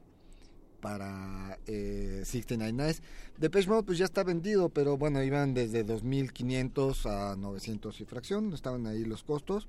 para 0.85 1.59
eh, 1.67 2.21
69 2.27 2.73
Nights. 2.75 3.03
Depeche 3.39 3.71
Mode 3.71 3.85
pues 3.85 3.97
ya 3.97 4.05
está 4.05 4.23
vendido, 4.23 4.69
pero 4.69 4.99
bueno, 4.99 5.23
iban 5.23 5.55
desde 5.55 5.83
2.500 5.83 7.07
a 7.07 7.37
900 7.37 8.03
y 8.03 8.05
fracción, 8.05 8.53
estaban 8.53 8.87
ahí 8.87 9.07
los 9.07 9.25
costos. 9.25 9.67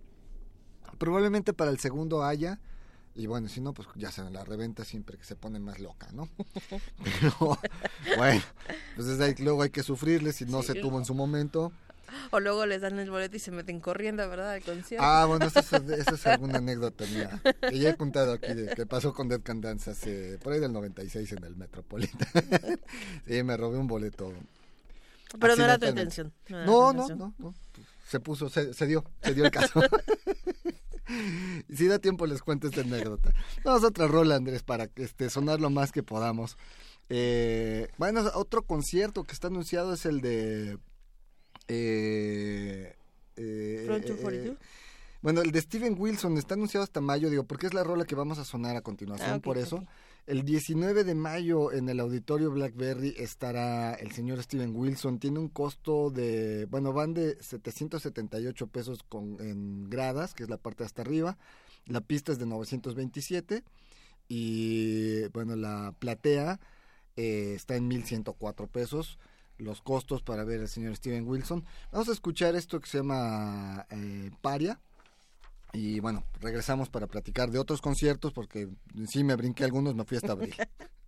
Probablemente 0.97 1.53
para 1.53 1.71
el 1.71 1.79
segundo 1.79 2.25
haya, 2.25 2.59
y 3.15 3.27
bueno, 3.27 3.47
si 3.47 3.61
no, 3.61 3.73
pues 3.73 3.87
ya 3.95 4.11
saben, 4.11 4.33
la 4.33 4.43
reventa 4.43 4.83
siempre 4.83 5.17
que 5.17 5.23
se 5.23 5.37
pone 5.37 5.57
más 5.57 5.79
loca, 5.79 6.09
¿no? 6.11 6.27
Pero 7.03 7.57
bueno, 8.17 8.41
pues 8.97 9.39
luego 9.39 9.61
hay 9.61 9.69
que 9.69 9.83
sufrirle 9.83 10.33
si 10.33 10.43
no 10.43 10.63
se 10.63 10.73
tuvo 10.73 10.99
en 10.99 11.05
su 11.05 11.13
momento. 11.13 11.71
O 12.31 12.39
luego 12.39 12.65
les 12.65 12.81
dan 12.81 12.99
el 12.99 13.09
boleto 13.09 13.35
y 13.35 13.39
se 13.39 13.51
meten 13.51 13.79
corriendo, 13.79 14.27
¿verdad? 14.29 14.51
Al 14.51 14.61
concierto. 14.61 15.05
Ah, 15.05 15.25
bueno, 15.25 15.45
esa 15.45 15.59
es, 15.59 16.27
alguna 16.27 16.57
anécdota 16.57 17.05
mía. 17.07 17.41
Que 17.69 17.79
ya 17.79 17.89
he 17.89 17.95
contado 17.95 18.33
aquí 18.33 18.53
de 18.53 18.75
que 18.75 18.85
pasó 18.85 19.13
con 19.13 19.27
Dead 19.27 19.41
Can 19.41 19.61
Dance 19.61 19.91
hace, 19.91 20.37
por 20.39 20.53
ahí 20.53 20.59
del 20.59 20.73
96 20.73 21.31
en 21.33 21.43
el 21.43 21.55
Metropolitan. 21.55 22.27
sí, 23.27 23.43
me 23.43 23.57
robé 23.57 23.77
un 23.77 23.87
boleto. 23.87 24.33
Pero 25.39 25.55
no 25.55 25.63
era 25.63 25.77
tu 25.77 25.87
intención. 25.87 26.33
No, 26.49 26.93
no, 26.93 27.07
no, 27.09 27.33
no, 27.37 27.55
Se 28.07 28.19
puso, 28.19 28.49
se, 28.49 28.73
se 28.73 28.85
dio, 28.85 29.03
se 29.21 29.33
dio 29.33 29.45
el 29.45 29.51
caso. 29.51 29.81
si 31.73 31.87
da 31.87 31.99
tiempo 31.99 32.25
les 32.25 32.41
cuento 32.41 32.67
esta 32.67 32.81
anécdota. 32.81 33.33
Vamos 33.63 33.83
a 33.83 33.87
otra 33.87 34.07
rola, 34.07 34.35
Andrés, 34.35 34.63
para 34.63 34.89
este, 34.95 35.29
sonar 35.29 35.59
lo 35.59 35.69
más 35.69 35.91
que 35.91 36.03
podamos. 36.03 36.57
Eh, 37.09 37.89
bueno, 37.97 38.21
otro 38.33 38.63
concierto 38.63 39.23
que 39.23 39.33
está 39.33 39.47
anunciado 39.47 39.93
es 39.93 40.05
el 40.05 40.21
de... 40.21 40.77
Eh, 41.67 42.95
eh, 43.37 44.55
bueno, 45.21 45.41
el 45.41 45.51
de 45.51 45.61
Steven 45.61 45.95
Wilson 45.97 46.37
está 46.37 46.53
anunciado 46.53 46.83
hasta 46.83 47.01
mayo, 47.01 47.29
digo, 47.29 47.45
porque 47.45 47.65
es 47.65 47.73
la 47.73 47.83
rola 47.83 48.05
que 48.05 48.13
vamos 48.13 48.37
a 48.37 48.45
sonar 48.45 48.75
a 48.75 48.81
continuación, 48.81 49.31
ah, 49.31 49.39
por 49.39 49.57
eso. 49.57 49.83
El 50.27 50.43
19 50.43 51.03
de 51.03 51.13
mayo 51.13 51.71
en 51.71 51.87
el 51.87 51.99
auditorio 51.99 52.49
Blackberry 52.51 53.13
estará 53.17 53.93
el 53.93 54.11
señor 54.11 54.41
Steven 54.41 54.75
Wilson. 54.75 55.19
Tiene 55.19 55.39
un 55.39 55.49
costo 55.49 56.09
de, 56.09 56.65
bueno, 56.65 56.93
van 56.93 57.13
de 57.13 57.37
778 57.41 58.67
pesos 58.67 59.03
con, 59.07 59.37
en 59.39 59.89
gradas, 59.89 60.33
que 60.33 60.43
es 60.43 60.49
la 60.49 60.57
parte 60.57 60.83
hasta 60.83 61.03
arriba. 61.03 61.37
La 61.85 62.01
pista 62.01 62.31
es 62.31 62.39
de 62.39 62.47
927 62.47 63.63
y, 64.27 65.27
bueno, 65.27 65.55
la 65.55 65.93
platea 65.99 66.59
eh, 67.15 67.53
está 67.55 67.75
en 67.75 67.87
1104 67.87 68.67
pesos. 68.67 69.19
Los 69.57 69.81
costos 69.81 70.21
para 70.21 70.43
ver 70.43 70.61
al 70.61 70.67
señor 70.67 70.95
Steven 70.95 71.27
Wilson. 71.27 71.65
Vamos 71.91 72.09
a 72.09 72.11
escuchar 72.11 72.55
esto 72.55 72.79
que 72.79 72.89
se 72.89 72.97
llama 72.97 73.85
eh, 73.89 74.31
Paria 74.41 74.79
y 75.73 75.99
bueno, 75.99 76.23
regresamos 76.39 76.89
para 76.89 77.07
platicar 77.07 77.51
de 77.51 77.59
otros 77.59 77.81
conciertos 77.81 78.31
porque 78.33 78.69
sí 79.07 79.23
me 79.23 79.35
brinqué 79.35 79.63
algunos, 79.63 79.95
me 79.95 80.05
fui 80.05 80.17
hasta 80.17 80.31
abril. 80.31 80.55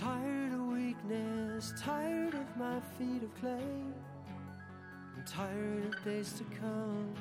tired 0.00 0.52
of 0.54 0.60
weakness, 0.68 1.74
tired 1.78 2.32
of 2.32 2.56
my 2.56 2.80
feet 2.96 3.22
of 3.22 3.34
clay. 3.38 3.84
I'm 5.14 5.24
tired 5.26 5.84
of 5.84 6.04
days 6.04 6.32
to 6.38 6.44
come. 6.44 7.14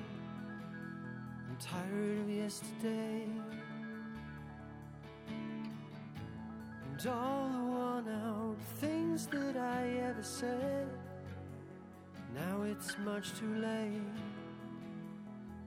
I'm 1.50 1.58
tired 1.60 2.20
of 2.20 2.30
yesterday. 2.30 3.28
And 5.28 7.08
all 7.08 7.50
the 7.50 7.64
worn 7.64 8.08
out 8.08 8.56
things 8.78 9.28
that 9.28 9.58
I 9.58 9.88
ever 10.10 10.24
said. 10.24 10.88
Now 12.34 12.62
it's 12.64 12.98
much 13.00 13.38
too 13.38 13.56
late. 13.56 14.02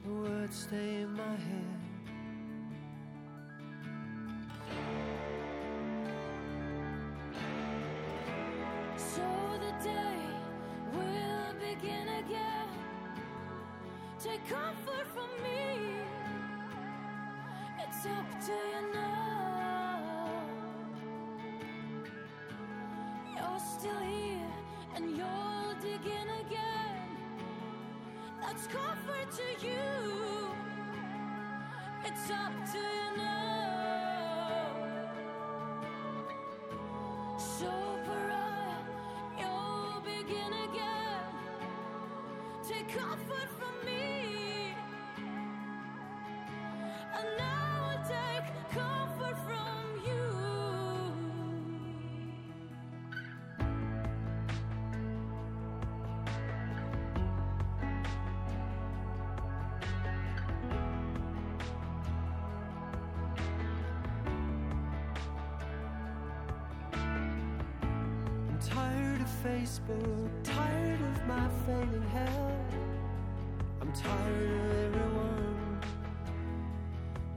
The 0.05 0.13
words 0.13 0.57
stay 0.57 1.03
in 1.03 1.13
my 1.13 1.37
head. 1.37 1.82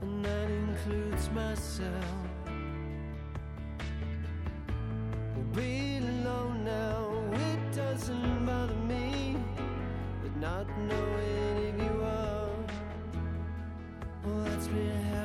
and 0.02 0.24
that 0.24 0.50
includes 0.50 1.30
myself. 1.30 2.04
We're 5.34 5.42
be 5.54 5.98
alone 5.98 6.64
now, 6.64 7.22
it 7.32 7.76
doesn't 7.76 8.46
bother 8.46 8.74
me, 8.74 9.36
but 10.22 10.36
not 10.36 10.66
knowing 10.78 11.74
if 11.74 11.82
you 11.82 12.02
are, 12.02 12.48
well, 14.24 14.44
that's 14.44 14.68
been 14.68 15.15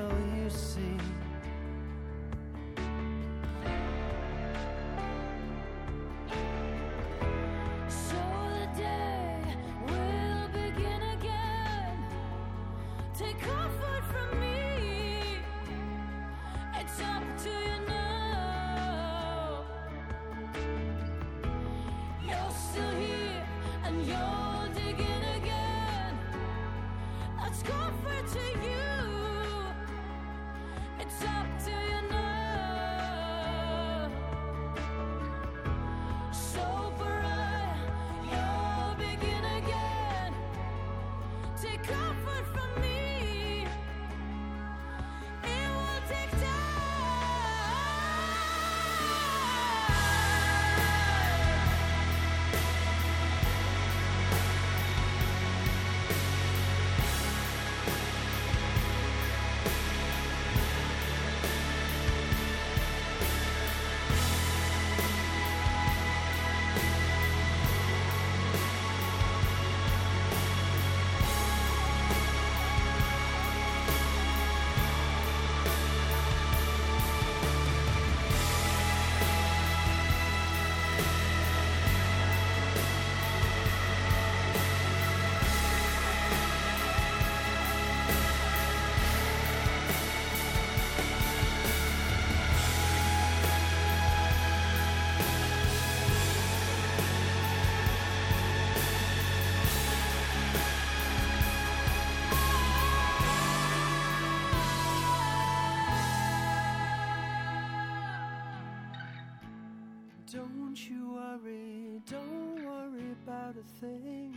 Don't 110.32 110.78
you 110.90 111.12
worry, 111.12 112.00
don't 112.10 112.64
worry 112.64 113.12
about 113.22 113.56
a 113.58 113.64
thing. 113.82 114.34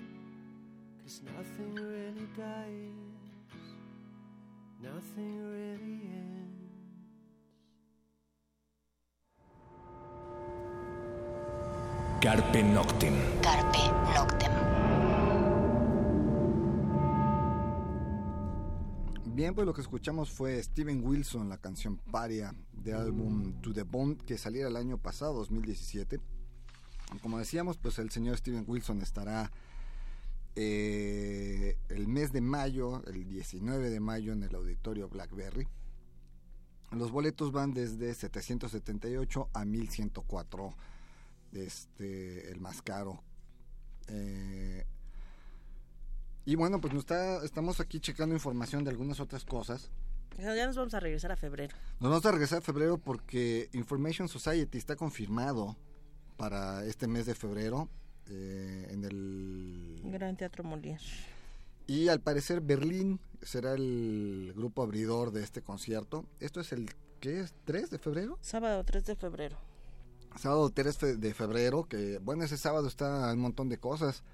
Cause 1.05 1.21
nothing 1.37 1.77
really 1.77 2.27
dies, 2.37 3.15
nothing 4.83 5.35
really 5.53 6.01
ends. 6.19 6.75
Carpe 12.21 12.65
Noctem. 12.75 13.17
Carpe 13.41 13.85
Noctem. 14.17 14.74
Bien, 19.35 19.53
pues 19.53 19.67
lo 19.67 19.75
que 19.75 19.81
escuchamos 19.81 20.31
fue 20.31 20.63
Steven 20.63 21.05
Wilson, 21.05 21.49
la 21.49 21.59
canción 21.59 21.97
Paria 21.97 22.55
de 22.71 22.95
álbum 22.95 23.61
To 23.63 23.73
The 23.73 23.83
Bone 23.83 24.17
que 24.17 24.39
saliera 24.39 24.69
el 24.69 24.77
año 24.77 24.97
pasado, 24.97 25.35
2017. 25.35 26.21
Como 27.21 27.41
decíamos, 27.41 27.77
pues 27.77 27.99
el 27.99 28.13
señor 28.13 28.37
Steven 28.37 28.65
Wilson 28.65 29.03
estará 29.03 29.51
eh, 30.55 31.77
el 31.89 32.07
mes 32.07 32.33
de 32.33 32.43
mayo, 32.43 33.03
el 33.07 33.27
19 33.27 33.91
de 33.91 33.99
mayo 33.99 34.35
en 34.35 34.45
el 34.45 34.55
auditorio 34.55 35.09
Blackberry. 35.09 35.67
Los 36.93 37.11
boletos 37.11 37.51
van 37.51 37.75
desde 37.75 38.15
778 38.15 39.51
a 39.53 39.65
1104, 39.65 40.75
este, 41.55 42.53
el 42.53 42.61
más 42.61 42.83
caro. 42.83 43.21
Eh, 44.07 44.87
y 46.45 46.55
bueno, 46.57 46.81
pues 46.81 46.93
nos 46.93 47.03
está, 47.03 47.45
estamos 47.45 47.81
aquí 47.81 48.01
checando 48.01 48.35
información 48.35 48.85
de 48.85 48.91
algunas 48.91 49.21
otras 49.21 49.45
cosas. 49.45 49.91
Ya 50.39 50.67
nos 50.67 50.77
vamos 50.77 50.95
a 50.95 51.01
regresar 51.01 51.31
a 51.33 51.37
febrero. 51.37 51.77
Nos 52.01 52.11
vamos 52.11 52.27
a 52.27 52.33
regresar 52.33 52.59
a 52.59 52.63
febrero 52.63 52.99
porque 52.99 53.69
Information 53.73 54.29
Society 54.29 54.79
está 54.79 54.97
confirmado 54.97 55.77
para 56.37 56.85
este 56.87 57.07
mes 57.07 57.27
de 57.27 57.35
febrero 57.37 57.89
eh, 58.27 58.89
en 58.91 59.05
el 59.05 60.01
Gran 60.13 60.37
Teatro 60.37 60.65
Molière. 60.65 60.99
y 61.87 62.09
al 62.09 62.21
parecer 62.21 62.61
Berlín 62.61 63.21
será 63.43 63.75
el 63.75 64.53
grupo 64.57 64.83
abridor 64.83 65.31
de 65.31 65.45
este 65.45 65.63
concierto. 65.63 66.25
Esto 66.41 66.61
es 66.61 66.73
el 66.73 66.91
¿qué 67.21 67.41
es? 67.41 67.55
3 67.65 67.91
de 67.91 67.99
febrero. 67.99 68.37
Sábado 68.41 68.83
3 68.85 69.05
de 69.07 69.15
febrero. 69.17 69.57
Sábado 70.37 70.69
3 70.71 70.99
fe- 70.99 71.17
de 71.17 71.33
febrero, 71.33 71.85
que 71.85 72.19
bueno, 72.19 72.43
ese 72.43 72.57
sábado 72.59 72.89
está 72.89 73.33
un 73.33 73.39
montón 73.39 73.69
de 73.69 73.79
cosas. 73.79 74.25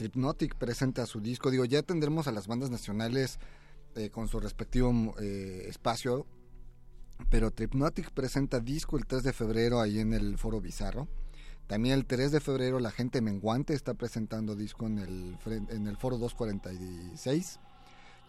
Tripnotic 0.00 0.54
presenta 0.54 1.04
su 1.04 1.20
disco. 1.20 1.50
Digo, 1.50 1.66
ya 1.66 1.82
tendremos 1.82 2.26
a 2.26 2.32
las 2.32 2.46
bandas 2.46 2.70
nacionales 2.70 3.38
eh, 3.96 4.08
con 4.08 4.28
su 4.28 4.40
respectivo 4.40 5.14
eh, 5.20 5.66
espacio. 5.68 6.26
Pero 7.28 7.50
Tripnotic 7.50 8.10
presenta 8.10 8.60
disco 8.60 8.96
el 8.96 9.04
3 9.04 9.24
de 9.24 9.34
febrero 9.34 9.78
ahí 9.78 9.98
en 9.98 10.14
el 10.14 10.38
Foro 10.38 10.62
Bizarro. 10.62 11.06
También 11.66 11.96
el 11.96 12.06
3 12.06 12.32
de 12.32 12.40
febrero 12.40 12.80
la 12.80 12.90
gente 12.90 13.20
menguante 13.20 13.74
está 13.74 13.92
presentando 13.92 14.56
disco 14.56 14.86
en 14.86 15.00
el, 15.00 15.36
en 15.68 15.86
el 15.86 15.98
Foro 15.98 16.16
246. 16.16 17.60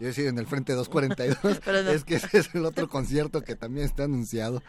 Yo 0.01 0.07
decir 0.07 0.28
en 0.28 0.39
el 0.39 0.47
Frente 0.47 0.74
242. 0.74 1.61
Pero 1.63 1.84
no. 1.84 1.91
Es 1.91 2.03
que 2.03 2.15
ese 2.15 2.39
es 2.39 2.53
el 2.53 2.65
otro 2.65 2.89
concierto 2.89 3.43
que 3.43 3.55
también 3.55 3.86
está 3.86 4.03
anunciado. 4.03 4.61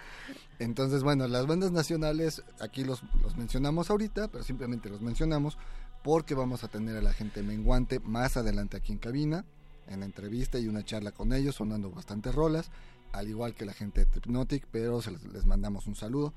Entonces, 0.61 1.03
bueno, 1.03 1.27
las 1.27 1.49
bandas 1.49 1.73
nacionales, 1.73 2.45
aquí 2.61 2.85
los, 2.85 3.03
los 3.25 3.37
mencionamos 3.37 3.91
ahorita, 3.91 4.29
pero 4.29 4.45
simplemente 4.45 4.89
los 4.89 5.01
mencionamos 5.01 5.59
porque 6.03 6.35
vamos 6.35 6.65
a 6.65 6.69
tener 6.69 6.97
a 6.97 7.03
la 7.03 7.13
gente 7.13 7.43
menguante 7.43 8.01
más 8.01 8.37
adelante 8.37 8.77
aquí 8.77 8.93
en 8.93 8.99
cabina, 8.99 9.45
en 9.89 10.01
la 10.01 10.07
entrevista 10.07 10.59
y 10.59 10.69
una 10.69 10.85
charla 10.85 11.13
con 11.13 11.33
ellos, 11.33 11.57
sonando 11.57 11.91
bastantes 11.91 12.35
rolas, 12.35 12.71
al 13.13 13.29
igual 13.29 13.55
que 13.55 13.65
la 13.65 13.73
gente 13.73 14.05
de 14.05 14.07
Tripnotic, 14.07 14.67
pero 14.71 15.01
les 15.33 15.47
mandamos 15.47 15.87
un 15.87 15.95
saludo. 15.95 16.33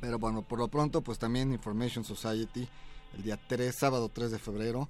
Pero 0.00 0.18
bueno, 0.18 0.42
por 0.42 0.58
lo 0.58 0.68
pronto, 0.68 1.00
pues 1.02 1.18
también 1.18 1.52
Information 1.52 2.04
Society, 2.04 2.68
el 3.16 3.22
día 3.22 3.38
3, 3.48 3.74
sábado 3.74 4.10
3 4.12 4.30
de 4.30 4.38
febrero, 4.38 4.88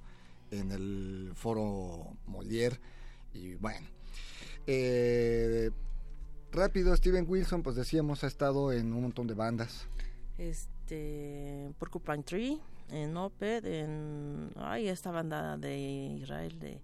en 0.51 0.71
el 0.71 1.31
foro 1.35 2.07
Molière. 2.27 2.79
Y 3.33 3.55
bueno, 3.55 3.87
eh, 4.65 5.71
rápido, 6.51 6.95
Steven 6.95 7.25
Wilson, 7.27 7.63
pues 7.63 7.75
decíamos, 7.75 8.23
ha 8.23 8.27
estado 8.27 8.73
en 8.73 8.93
un 8.93 9.03
montón 9.03 9.27
de 9.27 9.33
bandas. 9.33 9.87
Este, 10.37 11.71
Porcupine 11.79 12.23
Tree, 12.23 12.59
en 12.91 13.15
Opeth, 13.17 13.65
en. 13.65 14.51
Ay, 14.57 14.87
esta 14.87 15.11
banda 15.11 15.57
de 15.57 15.77
Israel 16.21 16.57
de 16.59 16.79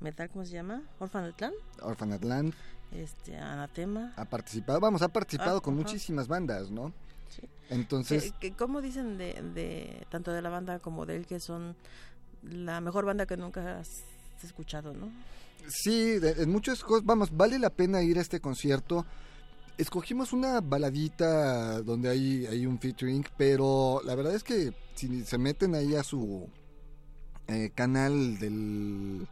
metal, 0.00 0.28
¿cómo 0.30 0.44
se 0.44 0.52
llama? 0.52 0.82
Orphanet 0.98 1.40
Land, 1.40 1.54
Orphaned 1.82 2.22
Land 2.24 2.54
este, 2.92 3.36
Anatema. 3.36 4.12
ha 4.16 4.24
participado, 4.24 4.80
vamos, 4.80 5.02
ha 5.02 5.08
participado 5.08 5.58
Ah, 5.58 5.60
con 5.60 5.74
muchísimas 5.76 6.28
bandas, 6.28 6.70
¿no? 6.70 6.92
Sí. 7.28 7.42
Entonces, 7.68 8.32
que, 8.40 8.50
que 8.50 8.56
¿Cómo 8.56 8.80
dicen 8.80 9.18
de, 9.18 9.34
de 9.54 10.06
tanto 10.08 10.32
de 10.32 10.40
la 10.40 10.48
banda 10.48 10.78
como 10.78 11.04
de 11.04 11.16
él 11.16 11.26
que 11.26 11.40
son 11.40 11.76
la 12.42 12.80
mejor 12.80 13.04
banda 13.04 13.26
que 13.26 13.36
nunca 13.36 13.80
has 13.80 13.88
escuchado, 14.42 14.94
¿no? 14.94 15.10
sí, 15.68 16.18
de- 16.18 16.42
en 16.44 16.50
muchas 16.50 16.82
cosas, 16.82 17.04
vamos, 17.04 17.36
vale 17.36 17.58
la 17.58 17.68
pena 17.68 18.02
ir 18.02 18.16
a 18.18 18.22
este 18.22 18.40
concierto. 18.40 19.04
Escogimos 19.78 20.32
una 20.32 20.60
baladita 20.60 21.80
donde 21.82 22.08
hay, 22.08 22.46
hay 22.46 22.66
un 22.66 22.78
featuring, 22.80 23.24
pero 23.36 24.00
la 24.04 24.14
verdad 24.16 24.34
es 24.34 24.42
que 24.42 24.72
si 24.96 25.24
se 25.24 25.38
meten 25.38 25.74
ahí 25.76 25.94
a 25.94 26.02
su 26.02 26.48
eh, 27.46 27.70
canal 27.74 28.38
del 28.38 29.26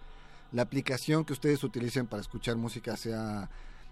la 0.52 0.62
aplicación 0.62 1.24
que 1.24 1.32
ustedes 1.32 1.62
utilicen 1.64 2.06
para 2.06 2.22
escuchar 2.22 2.54
música, 2.56 2.96
sea 2.96 3.50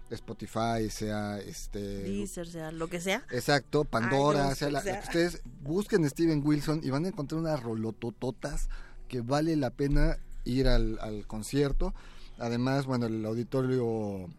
Spotify, 0.09 0.89
sea 0.89 1.39
este 1.39 1.79
Deezer, 1.79 2.47
sea 2.47 2.71
lo 2.71 2.87
que 2.87 3.01
sea. 3.01 3.23
Exacto, 3.31 3.83
Pandora, 3.83 4.49
Ay, 4.49 4.55
sea 4.55 4.71
la- 4.71 4.79
ustedes 4.79 5.41
busquen 5.61 6.09
Steven 6.09 6.41
Wilson 6.43 6.79
y 6.83 6.89
van 6.89 7.03
a 7.03 7.09
encontrar 7.09 7.41
unas 7.41 7.61
rolotototas 7.61 8.69
que 9.09 9.19
vale 9.19 9.57
la 9.57 9.71
pena 9.71 10.17
ir 10.45 10.69
al, 10.69 10.97
al 11.01 11.27
concierto. 11.27 11.93
Además, 12.39 12.85
bueno, 12.85 13.07
el 13.07 13.25
auditorio 13.25 14.29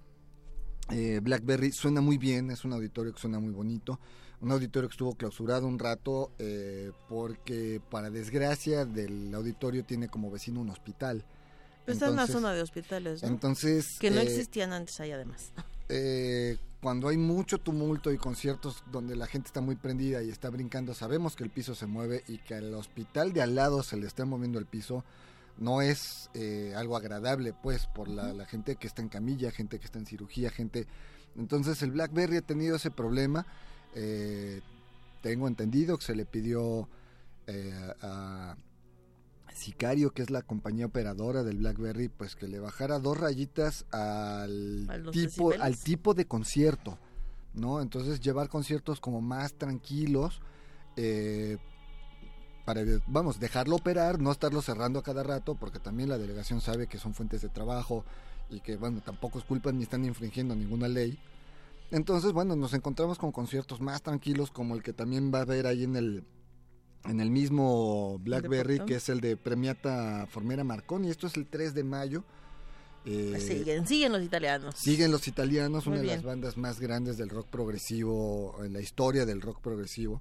eh, 0.91 1.21
Blackberry 1.23 1.73
suena 1.73 2.01
muy 2.01 2.19
bien, 2.19 2.51
es 2.51 2.65
un 2.65 2.73
auditorio 2.73 3.13
que 3.13 3.21
suena 3.21 3.39
muy 3.39 3.53
bonito. 3.53 3.99
Un 4.41 4.53
auditorio 4.53 4.89
que 4.89 4.93
estuvo 4.93 5.15
clausurado 5.15 5.67
un 5.67 5.79
rato 5.79 6.31
eh, 6.39 6.93
porque, 7.09 7.81
para 7.91 8.11
desgracia 8.11 8.85
del 8.85 9.35
auditorio, 9.35 9.85
tiene 9.85 10.09
como 10.09 10.31
vecino 10.31 10.61
un 10.61 10.69
hospital. 10.71 11.25
Pero 11.85 11.95
está 11.95 12.07
en 12.07 12.13
una 12.13 12.23
Entonces- 12.23 12.35
zona 12.43 12.53
de 12.53 12.63
hospitales, 12.63 13.23
¿no? 13.23 13.29
Entonces, 13.29 13.99
que 13.99 14.11
no 14.11 14.21
eh, 14.21 14.25
existían 14.25 14.73
antes 14.73 15.01
ahí 15.01 15.11
además. 15.13 15.53
eh, 15.89 16.59
cuando 16.83 17.09
hay 17.09 17.17
mucho 17.17 17.59
tumulto 17.59 18.13
y 18.13 18.19
conciertos 18.19 18.85
donde 18.93 19.17
la 19.17 19.27
gente 19.27 19.47
está 19.49 19.61
muy 19.61 19.75
prendida 19.77 20.23
y 20.23 20.29
está 20.29 20.51
brincando, 20.51 20.95
sabemos 20.95 21.35
que 21.35 21.43
el 21.43 21.51
piso 21.51 21.75
se 21.75 21.87
mueve 21.87 22.23
y 22.29 22.39
que 22.39 22.55
al 22.55 22.75
hospital 22.75 23.33
de 23.33 23.43
al 23.43 23.55
lado 23.55 23.83
se 23.83 23.97
le 23.97 24.07
está 24.07 24.25
moviendo 24.25 24.59
el 24.59 24.67
piso, 24.67 25.03
no 25.59 25.81
es 25.83 26.31
eh, 26.35 26.75
algo 26.77 26.97
agradable, 26.97 27.53
pues, 27.53 27.87
por 27.87 28.09
la, 28.09 28.33
la 28.33 28.47
gente 28.47 28.77
que 28.77 28.87
está 28.87 29.03
en 29.03 29.09
camilla, 29.09 29.51
gente 29.51 29.79
que 29.79 29.87
está 29.87 29.99
en 29.99 30.07
cirugía, 30.07 30.51
gente... 30.51 30.87
Entonces 31.37 31.83
el 31.83 31.91
BlackBerry 31.91 32.39
ha 32.39 32.43
tenido 32.43 32.77
ese 32.77 32.91
problema. 32.91 33.47
eh, 33.95 34.61
tengo 35.23 35.49
entendido 35.49 35.99
que 35.99 36.05
se 36.05 36.15
le 36.15 36.25
pidió 36.25 36.89
eh, 37.47 37.93
a 38.01 38.57
Sicario, 39.53 40.13
que 40.13 40.23
es 40.23 40.31
la 40.31 40.43
compañía 40.43 40.87
operadora 40.87 41.43
del 41.43 41.59
BlackBerry, 41.59 42.09
pues 42.09 42.37
que 42.37 42.47
le 42.47 42.61
bajara 42.61 42.99
dos 42.99 43.19
rayitas 43.19 43.87
al 43.91 44.87
tipo, 45.13 45.51
decibeles. 45.51 45.61
al 45.63 45.79
tipo 45.79 46.15
de 46.15 46.27
concierto, 46.27 46.99
¿no? 47.55 47.81
Entonces 47.81 48.21
llevar 48.21 48.49
conciertos 48.49 49.01
como 49.01 49.21
más 49.21 49.55
tranquilos, 49.55 50.41
eh, 50.97 51.59
para, 52.67 52.83
vamos, 53.07 53.39
dejarlo 53.39 53.77
operar, 53.77 54.21
no 54.21 54.33
estarlo 54.33 54.61
cerrando 54.61 54.99
a 54.99 55.03
cada 55.05 55.23
rato, 55.23 55.55
porque 55.55 55.79
también 55.79 56.09
la 56.09 56.19
delegación 56.19 56.61
sabe 56.61 56.89
que 56.89 56.99
son 56.99 57.15
fuentes 57.15 57.41
de 57.41 57.49
trabajo 57.49 58.05
y 58.51 58.61
que, 58.61 58.77
bueno, 58.77 59.01
tampoco 59.03 59.39
es 59.39 59.45
culpa 59.45 59.71
ni 59.71 59.85
están 59.85 60.05
infringiendo 60.05 60.57
ninguna 60.57 60.89
ley. 60.89 61.17
Entonces, 61.93 62.33
bueno, 62.33 62.57
nos 62.57 62.75
encontramos 62.75 63.19
con 63.19 63.31
conciertos 63.31 63.81
más 63.81 64.03
tranquilos, 64.03 64.51
como 64.51 64.75
el 64.75 64.83
que 64.83 64.93
también 64.93 65.33
va 65.33 65.39
a 65.39 65.43
haber 65.43 65.69
ahí 65.69 65.85
en 65.85 65.95
el 65.95 66.25
en 67.05 67.21
el 67.21 67.31
mismo 67.31 68.19
Blackberry, 68.19 68.81
que 68.81 68.97
es 68.97 69.09
el 69.09 69.21
de 69.21 69.37
Premiata 69.37 70.27
Formera 70.29 70.65
Marconi. 70.65 71.09
Esto 71.09 71.29
es 71.29 71.37
el 71.37 71.47
3 71.47 71.73
de 71.73 71.85
mayo. 71.85 72.25
Eh, 73.05 73.39
siguen, 73.39 73.87
siguen 73.87 74.11
los 74.11 74.25
italianos. 74.25 74.75
Siguen 74.77 75.13
los 75.13 75.29
italianos, 75.29 75.87
Muy 75.87 75.93
una 75.93 76.01
de 76.01 76.07
bien. 76.07 76.17
las 76.17 76.25
bandas 76.25 76.57
más 76.57 76.81
grandes 76.81 77.17
del 77.17 77.29
rock 77.29 77.47
progresivo, 77.47 78.57
en 78.65 78.73
la 78.73 78.81
historia 78.81 79.25
del 79.25 79.41
rock 79.41 79.61
progresivo, 79.61 80.21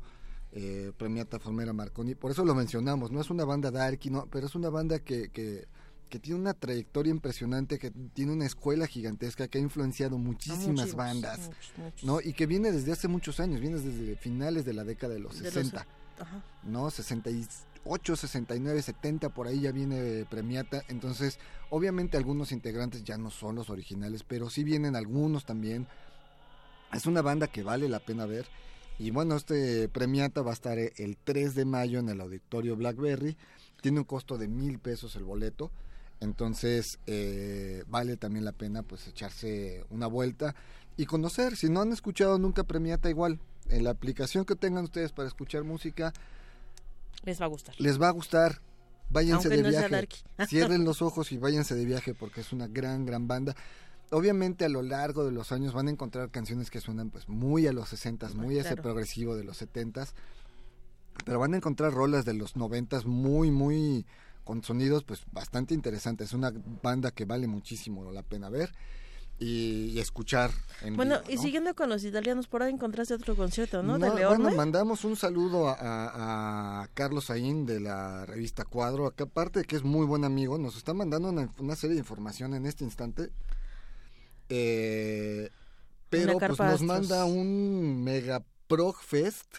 eh, 0.56 0.92
Premiata 0.98 1.38
Formera 1.40 1.74
Marconi. 1.74 2.16
Por 2.16 2.32
eso 2.32 2.44
lo 2.46 2.56
mencionamos, 2.56 3.12
no 3.12 3.22
es 3.22 3.30
una 3.30 3.46
banda 3.46 3.70
darky, 3.72 4.10
no, 4.10 4.26
pero 4.32 4.48
es 4.48 4.56
una 4.56 4.70
banda 4.70 5.00
que, 5.00 5.30
que, 5.30 5.68
que 6.10 6.18
tiene 6.20 6.40
una 6.40 6.54
trayectoria 6.54 7.12
impresionante, 7.12 7.78
que 7.78 7.92
tiene 7.92 8.32
una 8.32 8.46
escuela 8.46 8.88
gigantesca, 8.88 9.48
que 9.50 9.58
ha 9.58 9.62
influenciado 9.62 10.18
muchísimas 10.18 10.96
bandas, 10.96 11.40
muchos, 11.40 11.72
muchos. 11.78 12.04
¿no? 12.06 12.22
Y 12.22 12.34
que 12.34 12.46
viene 12.48 12.72
desde 12.72 12.92
hace 12.94 13.08
muchos 13.08 13.40
años, 13.40 13.60
viene 13.60 13.80
desde 13.80 14.16
finales 14.16 14.66
de 14.66 14.74
la 14.74 14.84
década 14.84 15.14
de 15.14 15.20
los 15.20 15.38
De 15.38 15.44
los- 15.46 15.54
60. 15.54 15.86
Ajá. 16.18 16.42
¿no? 16.64 16.90
68, 16.90 18.16
69, 18.16 18.82
70, 18.82 19.30
por 19.30 19.48
ahí 19.48 19.60
ya 19.60 19.72
viene 19.74 20.26
Premiata. 20.30 20.84
Entonces, 20.88 21.38
obviamente 21.70 22.16
algunos 22.18 22.52
integrantes 22.54 23.04
ya 23.04 23.18
no 23.18 23.30
son 23.30 23.56
los 23.56 23.70
originales, 23.70 24.24
pero 24.24 24.50
sí 24.50 24.64
vienen 24.64 24.96
algunos 24.96 25.44
también. 25.46 25.88
Es 26.94 27.06
una 27.08 27.22
banda 27.22 27.48
que 27.48 27.64
vale 27.64 27.90
la 27.90 28.00
pena 28.00 28.26
ver. 28.26 28.48
Y 28.98 29.12
bueno, 29.12 29.36
este 29.36 29.90
premiata 29.90 30.42
va 30.42 30.52
a 30.52 30.54
estar 30.54 30.78
el 30.78 31.18
3 31.24 31.56
de 31.56 31.66
mayo 31.66 32.00
en 32.00 32.10
el 32.10 32.22
auditorio 32.22 32.76
Blackberry. 32.76 33.38
Tiene 33.82 34.00
un 34.00 34.06
costo 34.06 34.38
de 34.38 34.48
mil 34.48 34.80
pesos 34.80 35.16
el 35.16 35.24
boleto. 35.24 35.72
Entonces 36.22 37.00
eh, 37.08 37.84
vale 37.88 38.16
también 38.16 38.46
la 38.46 38.54
pena 38.54 38.84
pues 38.84 39.08
echarse 39.08 39.84
una 39.90 40.08
vuelta 40.08 40.56
y 40.98 41.06
conocer. 41.06 41.58
Si 41.58 41.70
no 41.70 41.82
han 41.82 41.92
escuchado 41.92 42.40
nunca 42.40 42.64
Premiata 42.64 43.10
igual, 43.10 43.40
en 43.70 43.84
la 43.84 43.90
aplicación 43.90 44.46
que 44.46 44.56
tengan 44.56 44.86
ustedes 44.86 45.12
para 45.12 45.28
escuchar 45.28 45.64
música, 45.64 46.14
les 47.24 47.42
va 47.42 47.46
a 47.46 47.50
gustar. 47.50 47.76
Les 47.80 48.02
va 48.02 48.08
a 48.08 48.12
gustar. 48.12 48.62
Váyanse 49.10 49.48
Aunque 49.48 49.58
de 49.58 49.64
no 49.64 49.70
viaje. 49.70 50.08
Cierren 50.48 50.84
los 50.84 51.02
ojos 51.02 51.32
y 51.32 51.38
váyanse 51.38 51.76
de 51.76 51.86
viaje 51.86 52.14
porque 52.14 52.42
es 52.42 52.54
una 52.54 52.68
gran, 52.68 53.06
gran 53.06 53.28
banda. 53.28 53.56
Obviamente 54.12 54.66
a 54.66 54.70
lo 54.70 54.82
largo 54.82 55.26
de 55.26 55.32
los 55.32 55.52
años 55.52 55.74
van 55.74 55.88
a 55.88 55.92
encontrar 55.92 56.30
canciones 56.32 56.70
que 56.70 56.80
suenan 56.82 57.10
pues 57.10 57.28
muy 57.28 57.68
a 57.68 57.74
los 57.74 57.90
60 57.90 58.30
muy 58.36 58.58
a 58.58 58.62
ese 58.62 58.70
progresivo 58.84 59.36
de 59.36 59.44
los 59.44 59.58
70 59.58 60.08
pero 61.26 61.40
van 61.40 61.54
a 61.54 61.58
encontrar 61.58 61.94
rolas 61.94 62.26
de 62.26 62.34
los 62.34 62.56
90 62.56 63.02
muy, 63.06 63.50
muy 63.50 64.06
con 64.44 64.64
sonidos 64.64 65.04
pues 65.04 65.24
bastante 65.32 65.74
interesantes. 65.74 66.28
Es 66.30 66.34
una 66.34 66.52
banda 66.84 67.12
que 67.12 67.26
vale 67.26 67.48
muchísimo 67.48 68.12
la 68.12 68.22
pena 68.22 68.50
ver 68.50 68.72
y, 69.40 69.86
y 69.94 70.00
escuchar 70.00 70.52
en 70.82 70.96
Bueno, 70.98 71.20
vivo, 71.22 71.32
y 71.32 71.38
siguiendo 71.38 71.74
con 71.74 71.90
los 71.90 72.04
italianos, 72.04 72.48
por 72.48 72.62
ahí 72.64 72.72
encontraste 72.74 73.14
otro 73.16 73.36
concierto, 73.36 73.82
¿no? 73.82 73.98
No, 73.98 74.12
de 74.14 74.16
León. 74.20 74.42
bueno, 74.42 74.56
mandamos 74.56 75.04
un 75.04 75.16
saludo 75.16 75.68
a, 75.70 75.74
a- 75.74 76.84
a 76.84 76.88
Carlos 76.94 77.26
Saín 77.26 77.66
de 77.66 77.80
la 77.80 78.26
revista 78.26 78.66
Cuadro, 78.66 79.10
que 79.12 79.24
aparte 79.24 79.60
de 79.60 79.66
que 79.66 79.78
es 79.78 79.84
muy 79.84 80.06
buen 80.06 80.26
amigo, 80.26 80.58
nos 80.58 80.78
está 80.78 80.94
mandando 80.94 81.30
una, 81.30 81.50
una 81.58 81.76
serie 81.76 81.96
de 81.96 82.00
información 82.02 82.54
en 82.54 82.66
este 82.66 82.84
instante. 82.84 83.32
Eh, 84.50 85.50
pero 86.10 86.38
pues 86.40 86.60
nos 86.60 86.82
manda 86.82 87.26
un 87.26 88.04
Mega 88.04 88.44
Prog 88.68 89.02
Fest. 89.02 89.58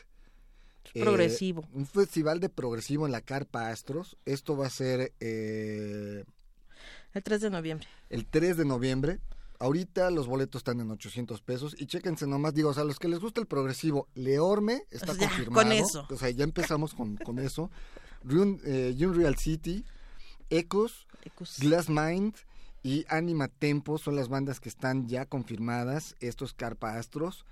eh, 0.95 1.01
progresivo. 1.03 1.65
un 1.75 1.87
festival 1.87 2.41
de 2.41 2.49
progresivo 2.49 3.05
en 3.07 3.13
la 3.13 3.21
Carpa 3.21 3.71
Astros. 3.71 4.17
Esto 4.25 4.57
va 4.57 4.67
a 4.67 4.71
ser 4.71 5.13
eh, 5.21 6.25
El 7.13 7.23
3 7.23 7.41
de 7.43 7.51
noviembre. 7.51 7.87
el 8.11 8.27
3 8.27 8.57
de 8.57 8.65
noviembre. 8.65 9.19
Ahorita 9.59 10.11
los 10.11 10.27
boletos 10.27 10.61
están 10.61 10.81
en 10.81 10.91
800 10.91 11.41
pesos 11.41 11.75
y 11.79 11.87
chéquense 11.87 12.27
nomás, 12.27 12.53
digo, 12.53 12.69
o 12.69 12.75
sea, 12.75 12.85
los 12.85 12.99
que 12.99 13.09
les 13.09 13.21
gusta 13.21 13.41
el 13.41 13.47
progresivo, 13.47 14.07
Leorme 14.15 14.83
está 14.91 15.13
O 15.13 15.15
sea, 15.15 15.29
confirmado. 15.29 15.63
con 15.63 15.73
eso. 15.73 16.07
O 16.11 16.17
sea, 16.19 16.29
ya 16.29 16.45
empezamos 16.45 16.93
con, 16.93 17.17
con 17.17 17.39
eso. 17.39 17.71
Run, 18.23 18.61
eh, 18.67 18.95
Unreal 19.01 19.37
City, 19.39 19.83
Echoes, 20.51 21.07
Ecos. 21.25 21.57
Glass 21.59 21.89
Mind 21.89 22.35
y 22.87 23.05
Anima 23.09 23.49
Tempo 23.49 23.99
son 23.99 24.15
las 24.15 24.29
bandas 24.29 24.61
que 24.61 24.69
están 24.69 25.09
ya 25.09 25.27
confirmadas. 25.27 26.15
Estos 26.21 26.55
Carpa 26.55 26.97
Astros. 26.99 27.45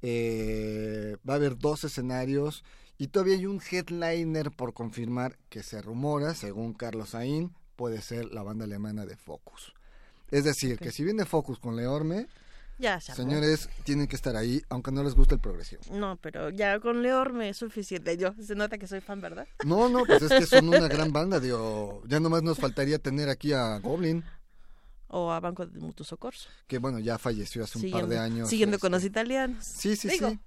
Eh, 0.00 1.18
va 1.28 1.34
a 1.34 1.36
haber 1.36 1.58
dos 1.58 1.84
escenarios 1.84 2.64
y 2.96 3.08
todavía 3.08 3.34
hay 3.34 3.44
un 3.44 3.60
headliner 3.60 4.50
por 4.50 4.72
confirmar 4.72 5.36
que 5.50 5.62
se 5.62 5.82
rumora, 5.82 6.34
según 6.34 6.72
Carlos 6.72 7.10
Saín, 7.10 7.52
puede 7.76 8.00
ser 8.00 8.32
la 8.32 8.42
banda 8.42 8.64
alemana 8.64 9.04
de 9.04 9.16
Focus. 9.16 9.74
Es 10.30 10.44
decir, 10.44 10.78
que 10.78 10.90
si 10.90 11.04
viene 11.04 11.26
Focus 11.26 11.58
con 11.58 11.76
Leorme, 11.76 12.26
Ya 12.78 12.98
se 12.98 13.12
señores, 13.12 13.68
tienen 13.84 14.06
que 14.06 14.16
estar 14.16 14.36
ahí, 14.36 14.62
aunque 14.70 14.90
no 14.90 15.02
les 15.02 15.14
guste 15.14 15.34
el 15.34 15.40
progresivo. 15.40 15.82
No, 15.90 16.16
pero 16.16 16.48
ya 16.48 16.80
con 16.80 17.02
Leorme 17.02 17.50
es 17.50 17.58
suficiente. 17.58 18.16
Yo, 18.16 18.32
se 18.40 18.54
nota 18.54 18.78
que 18.78 18.86
soy 18.86 19.00
fan, 19.00 19.20
¿verdad? 19.20 19.46
No, 19.66 19.90
no, 19.90 20.06
pues 20.06 20.22
es 20.22 20.30
que 20.30 20.46
son 20.46 20.68
una 20.68 20.88
gran 20.88 21.12
banda, 21.12 21.40
digo, 21.40 22.02
ya 22.06 22.20
nomás 22.20 22.42
nos 22.42 22.58
faltaría 22.58 22.98
tener 22.98 23.28
aquí 23.28 23.52
a 23.52 23.78
Goblin, 23.80 24.24
O 25.08 25.30
a 25.32 25.40
Banco 25.40 25.64
de 25.66 25.80
Mutuo 25.80 26.04
Socorso. 26.04 26.48
que 26.66 26.78
bueno, 26.78 26.98
ya 26.98 27.18
falleció 27.18 27.64
hace 27.64 27.78
un 27.78 27.82
Siguiendo, 27.82 28.08
par 28.08 28.08
de 28.10 28.18
años. 28.18 28.48
siguiendo 28.50 28.78
con 28.78 28.92
este, 28.94 28.96
los 28.96 29.10
italianos. 29.10 29.64
Sí, 29.64 29.96
sí, 29.96 30.08
Digo, 30.08 30.30
sí. 30.30 30.38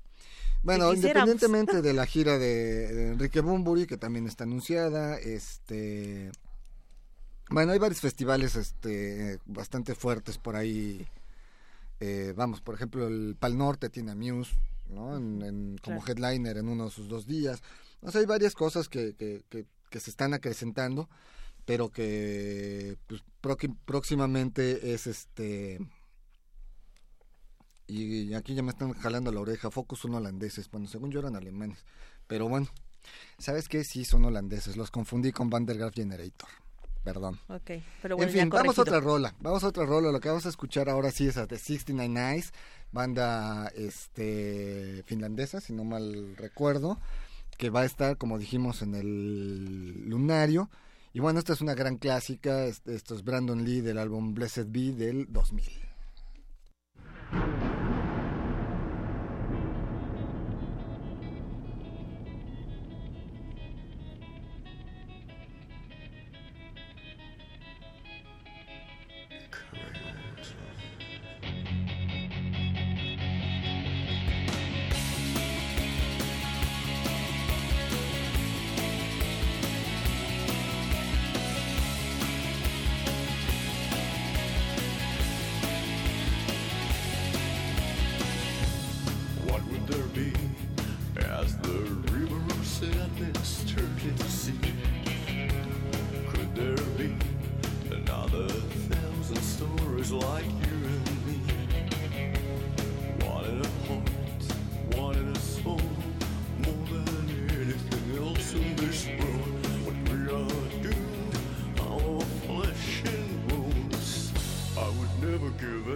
Bueno, 0.63 0.93
independientemente 0.93 1.81
de 1.81 1.93
la 1.93 2.05
gira 2.07 2.37
de, 2.37 2.87
de 2.93 3.07
Enrique 3.13 3.41
Bumburi, 3.41 3.87
que 3.87 3.97
también 3.97 4.27
está 4.27 4.43
anunciada, 4.43 5.17
este... 5.17 6.31
Bueno, 7.49 7.71
hay 7.73 7.79
varios 7.79 7.99
festivales 7.99 8.55
este, 8.55 9.39
bastante 9.45 9.93
fuertes 9.95 10.37
por 10.37 10.55
ahí. 10.55 11.05
Eh, 11.99 12.33
vamos, 12.35 12.61
por 12.61 12.75
ejemplo, 12.75 13.07
el 13.07 13.35
Pal 13.37 13.57
Norte 13.57 13.89
tiene 13.89 14.11
a 14.11 14.15
Muse, 14.15 14.55
¿no? 14.89 15.17
En- 15.17 15.41
en- 15.41 15.77
como 15.83 16.01
Claro. 16.01 16.21
headliner 16.21 16.57
en 16.57 16.69
uno 16.69 16.85
de 16.85 16.91
sus 16.91 17.09
dos 17.09 17.27
días. 17.27 17.61
O 18.01 18.09
sea, 18.11 18.21
hay 18.21 18.25
varias 18.27 18.53
cosas 18.55 18.87
que, 18.87 19.15
que, 19.15 19.43
que, 19.49 19.65
que 19.89 19.99
se 19.99 20.09
están 20.11 20.33
acrecentando, 20.33 21.09
pero 21.65 21.89
que 21.89 22.97
pues, 23.07 23.23
próximamente 23.85 24.93
es 24.93 25.07
este... 25.07 25.79
Y 27.87 28.33
aquí 28.35 28.55
ya 28.55 28.63
me 28.63 28.71
están 28.71 28.93
jalando 28.93 29.31
la 29.33 29.41
oreja. 29.41 29.69
Focus 29.69 29.99
son 29.99 30.15
holandeses. 30.15 30.71
Bueno, 30.71 30.87
según 30.87 31.11
yo 31.11 31.19
eran 31.19 31.35
alemanes. 31.35 31.85
Pero 32.25 32.47
bueno, 32.47 32.67
¿sabes 33.37 33.67
qué? 33.67 33.83
Sí, 33.83 34.05
son 34.05 34.23
holandeses. 34.23 34.77
Los 34.77 34.91
confundí 34.91 35.33
con 35.33 35.49
Van 35.49 35.65
der 35.65 35.77
Graaf 35.77 35.93
Generator. 35.93 36.47
Perdón. 37.03 37.39
Ok, 37.47 37.71
pero 38.01 38.15
bueno, 38.15 38.31
en 38.31 38.39
fin, 38.39 38.49
ya 38.49 38.57
vamos 38.57 38.77
a 38.77 38.83
otra 38.83 38.99
rola. 38.99 39.35
Vamos 39.39 39.63
a 39.63 39.67
otra 39.67 39.85
rola. 39.85 40.11
Lo 40.11 40.19
que 40.19 40.29
vamos 40.29 40.45
a 40.45 40.49
escuchar 40.49 40.87
ahora 40.87 41.11
sí 41.11 41.27
es 41.27 41.35
a 41.37 41.47
The 41.47 41.57
69 41.57 42.31
Eyes, 42.31 42.53
banda 42.91 43.67
este 43.75 45.03
finlandesa, 45.07 45.61
si 45.61 45.73
no 45.73 45.83
mal 45.83 46.37
recuerdo, 46.37 46.99
que 47.57 47.71
va 47.71 47.81
a 47.81 47.85
estar, 47.85 48.17
como 48.17 48.37
dijimos, 48.37 48.83
en 48.83 48.93
el 48.95 50.07
Lunario. 50.07 50.69
Y 51.13 51.19
bueno, 51.19 51.39
esta 51.39 51.53
es 51.53 51.61
una 51.61 51.73
gran 51.75 51.97
clásica. 51.97 52.65
Este- 52.65 52.95
Esto 52.95 53.15
es 53.15 53.23
Brandon 53.23 53.63
Lee 53.63 53.81
del 53.81 53.97
álbum 53.97 54.33
Blessed 54.33 54.67
Be 54.69 54.91
del 54.93 55.27
2000. 55.29 55.90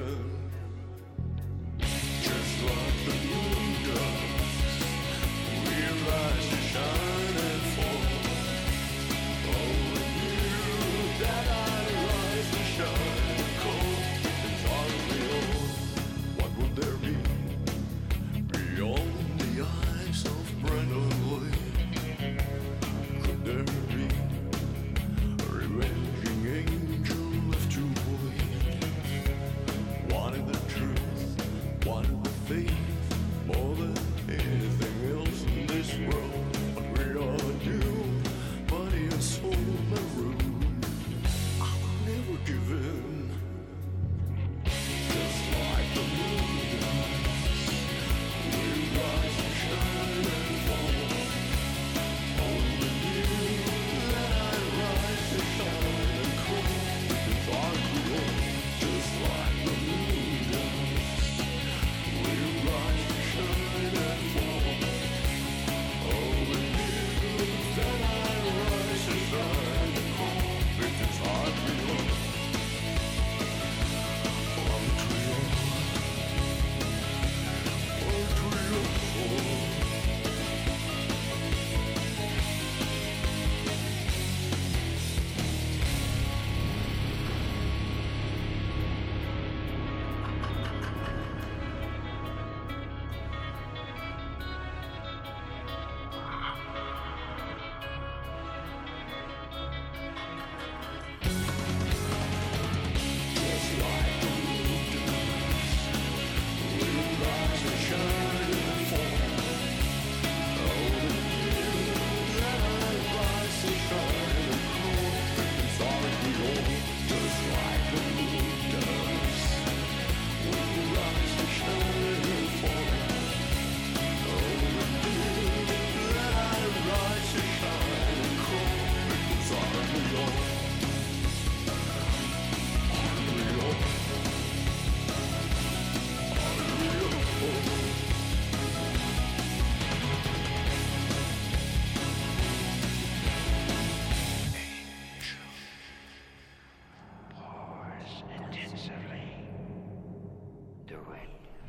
good 0.05 0.44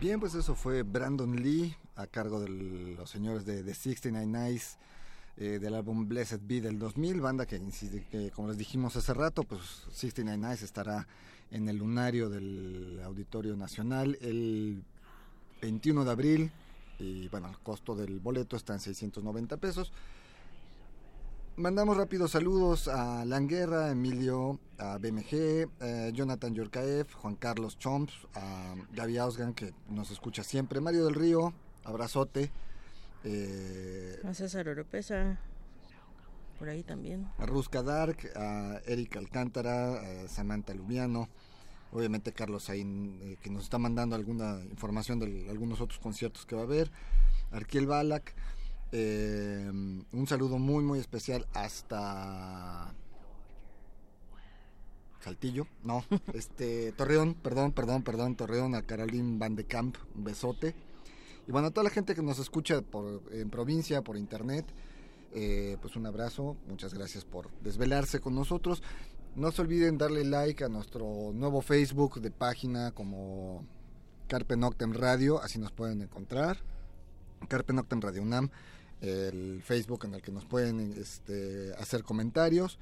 Bien, 0.06 0.20
pues 0.20 0.36
eso 0.36 0.54
fue 0.54 0.84
Brandon 0.84 1.34
Lee 1.34 1.74
a 1.96 2.06
cargo 2.06 2.38
de 2.38 2.48
los 2.48 3.10
señores 3.10 3.44
de 3.44 3.64
The 3.64 3.74
69 3.74 4.24
Nights 4.24 4.78
eh, 5.36 5.58
del 5.60 5.74
álbum 5.74 6.06
Blessed 6.06 6.38
Be 6.44 6.60
del 6.60 6.78
2000, 6.78 7.20
banda 7.20 7.44
que, 7.44 7.60
como 8.32 8.46
les 8.46 8.56
dijimos 8.56 8.94
hace 8.94 9.12
rato, 9.14 9.42
pues 9.42 9.62
69 9.90 10.38
Nights 10.38 10.62
estará 10.62 11.08
en 11.50 11.68
el 11.68 11.78
lunario 11.78 12.30
del 12.30 13.00
Auditorio 13.04 13.56
Nacional 13.56 14.16
el 14.20 14.84
21 15.60 16.04
de 16.04 16.10
abril 16.12 16.52
y 17.00 17.26
bueno, 17.26 17.48
el 17.48 17.58
costo 17.58 17.96
del 17.96 18.20
boleto 18.20 18.54
está 18.54 18.74
en 18.74 18.78
690 18.78 19.56
pesos. 19.56 19.92
Mandamos 21.58 21.96
rápidos 21.96 22.32
saludos 22.32 22.86
a 22.86 23.24
Languerra, 23.24 23.90
Emilio, 23.90 24.60
a 24.76 24.98
BMG, 24.98 25.66
eh, 25.80 26.10
Jonathan 26.12 26.54
Yorkaev, 26.54 27.10
Juan 27.14 27.34
Carlos 27.36 27.78
Chomps, 27.78 28.12
a 28.34 28.74
Gaby 28.92 29.16
Ausgan, 29.16 29.54
que 29.54 29.72
nos 29.88 30.10
escucha 30.10 30.44
siempre, 30.44 30.82
Mario 30.82 31.06
del 31.06 31.14
Río, 31.14 31.54
abrazote, 31.84 32.50
eh, 33.24 34.20
A 34.22 34.34
César 34.34 34.68
Oropesa. 34.68 35.40
Por 36.58 36.68
ahí 36.68 36.82
también. 36.82 37.26
a 37.38 37.46
Ruska 37.46 37.82
Dark, 37.82 38.18
a 38.36 38.80
Eric 38.86 39.16
Alcántara, 39.16 40.24
a 40.24 40.28
Samantha 40.28 40.74
Lubiano, 40.74 41.30
obviamente 41.90 42.32
Carlos 42.32 42.64
Saín, 42.64 43.18
eh, 43.22 43.36
que 43.40 43.48
nos 43.48 43.64
está 43.64 43.78
mandando 43.78 44.14
alguna 44.14 44.60
información 44.70 45.18
de 45.20 45.48
algunos 45.48 45.80
otros 45.80 45.98
conciertos 46.00 46.44
que 46.44 46.54
va 46.54 46.62
a 46.62 46.64
haber, 46.64 46.90
Arquiel 47.50 47.86
Balak, 47.86 48.34
eh, 48.92 49.70
un 49.70 50.26
saludo 50.26 50.58
muy 50.58 50.84
muy 50.84 50.98
especial 50.98 51.46
hasta 51.52 52.94
Saltillo, 55.26 55.66
no, 55.82 56.04
este 56.34 56.92
Torreón, 56.92 57.34
perdón, 57.34 57.72
perdón, 57.72 58.02
perdón, 58.04 58.36
Torreón, 58.36 58.76
a 58.76 58.82
Caroline 58.82 59.38
Van 59.38 59.56
de 59.56 59.64
Camp, 59.64 59.96
un 60.14 60.22
besote. 60.22 60.74
Y 61.48 61.52
bueno, 61.52 61.68
a 61.68 61.70
toda 61.70 61.82
la 61.82 61.90
gente 61.90 62.14
que 62.14 62.22
nos 62.22 62.38
escucha 62.38 62.80
por, 62.80 63.22
en 63.32 63.50
provincia, 63.50 64.02
por 64.02 64.16
internet, 64.16 64.66
eh, 65.32 65.76
pues 65.80 65.96
un 65.96 66.06
abrazo, 66.06 66.56
muchas 66.68 66.94
gracias 66.94 67.24
por 67.24 67.50
desvelarse 67.60 68.20
con 68.20 68.36
nosotros. 68.36 68.84
No 69.34 69.50
se 69.50 69.62
olviden 69.62 69.98
darle 69.98 70.24
like 70.24 70.62
a 70.64 70.68
nuestro 70.68 71.32
nuevo 71.34 71.60
Facebook 71.60 72.20
de 72.20 72.30
página 72.30 72.92
como 72.92 73.64
Carpe 74.28 74.56
Noctem 74.56 74.92
Radio, 74.92 75.42
así 75.42 75.58
nos 75.58 75.72
pueden 75.72 76.02
encontrar. 76.02 76.58
Carpe 77.48 77.72
Noctem 77.72 78.00
Radio 78.00 78.22
UNAM, 78.22 78.50
el 79.00 79.62
Facebook 79.62 80.04
en 80.04 80.14
el 80.14 80.22
que 80.22 80.32
nos 80.32 80.44
pueden 80.44 80.94
este, 80.98 81.72
hacer 81.78 82.02
comentarios. 82.02 82.78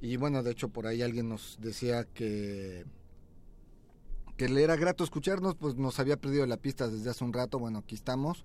Y 0.00 0.16
bueno, 0.16 0.42
de 0.42 0.52
hecho 0.52 0.68
por 0.68 0.86
ahí 0.86 1.02
alguien 1.02 1.28
nos 1.28 1.58
decía 1.60 2.04
que 2.04 2.84
que 4.36 4.48
le 4.48 4.62
era 4.62 4.76
grato 4.76 5.02
escucharnos, 5.02 5.54
pues 5.54 5.76
nos 5.76 5.98
había 5.98 6.18
perdido 6.18 6.44
la 6.46 6.58
pista 6.58 6.88
desde 6.88 7.08
hace 7.10 7.24
un 7.24 7.32
rato. 7.32 7.58
Bueno, 7.58 7.78
aquí 7.78 7.94
estamos 7.94 8.44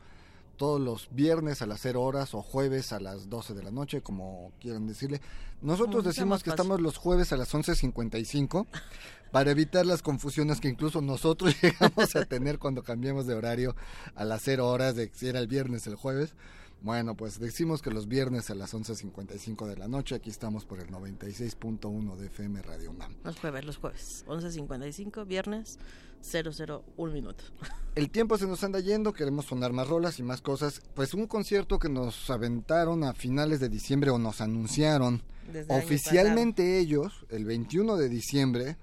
todos 0.57 0.80
los 0.80 1.09
viernes 1.11 1.61
a 1.61 1.65
las 1.65 1.82
0 1.82 2.01
horas 2.01 2.34
o 2.34 2.41
jueves 2.41 2.93
a 2.93 2.99
las 2.99 3.30
12 3.30 3.53
de 3.55 3.63
la 3.63 3.72
noche, 3.72 4.01
como 4.01 4.51
quieran 4.61 4.88
decirle. 4.88 5.19
Nosotros 5.61 6.03
decimos 6.03 6.43
que 6.43 6.51
estamos 6.51 6.80
los 6.80 6.97
jueves 6.97 7.34
a 7.34 7.38
las 7.38 7.53
11.55 7.53 8.67
para 9.32 9.51
evitar 9.51 9.86
las 9.86 10.01
confusiones 10.01 10.61
que 10.61 10.69
incluso 10.69 11.01
nosotros 11.01 11.55
llegamos 11.61 12.15
a 12.15 12.26
tener 12.26 12.59
cuando 12.59 12.84
cambiamos 12.84 13.26
de 13.28 13.34
horario 13.34 13.76
a 14.15 14.24
las 14.24 14.43
0 14.43 14.67
horas 14.67 14.95
de 14.95 15.09
si 15.13 15.28
era 15.28 15.39
el 15.39 15.47
viernes 15.47 15.88
el 15.88 15.95
jueves. 15.95 16.36
Bueno, 16.82 17.15
pues 17.15 17.39
decimos 17.39 17.84
que 17.84 17.91
los 17.91 18.07
viernes 18.07 18.49
a 18.49 18.55
las 18.55 18.73
11.55 18.73 19.67
de 19.67 19.77
la 19.77 19.88
noche, 19.88 20.15
aquí 20.15 20.32
estamos 20.32 20.65
por 20.65 20.79
el 20.79 20.88
96.1 20.88 22.15
de 22.15 22.25
FM 22.25 22.61
Radio 22.63 22.89
UNAM. 22.89 23.15
Los 23.23 23.38
jueves, 23.38 23.65
los 23.65 23.77
jueves. 23.77 24.25
11.55, 24.27 25.27
viernes, 25.27 25.77
001 26.23 27.13
minuto. 27.13 27.43
El 27.95 28.09
tiempo 28.09 28.38
se 28.38 28.47
nos 28.47 28.63
anda 28.63 28.79
yendo, 28.79 29.13
queremos 29.13 29.45
sonar 29.45 29.73
más 29.73 29.88
rolas 29.88 30.17
y 30.17 30.23
más 30.23 30.41
cosas. 30.41 30.82
Pues 30.95 31.13
un 31.13 31.27
concierto 31.27 31.77
que 31.77 31.89
nos 31.89 32.29
aventaron 32.32 33.03
a 33.03 33.13
finales 33.13 33.59
de 33.59 33.69
diciembre 33.69 34.09
o 34.09 34.17
nos 34.17 34.41
anunciaron 34.41 35.21
Desde 35.51 35.71
oficialmente 35.77 36.79
ellos, 36.79 37.25
el 37.29 37.45
21 37.45 37.97
de 37.97 38.09
diciembre, 38.09 38.77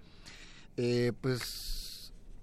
eh, 0.76 1.12
pues, 1.20 1.77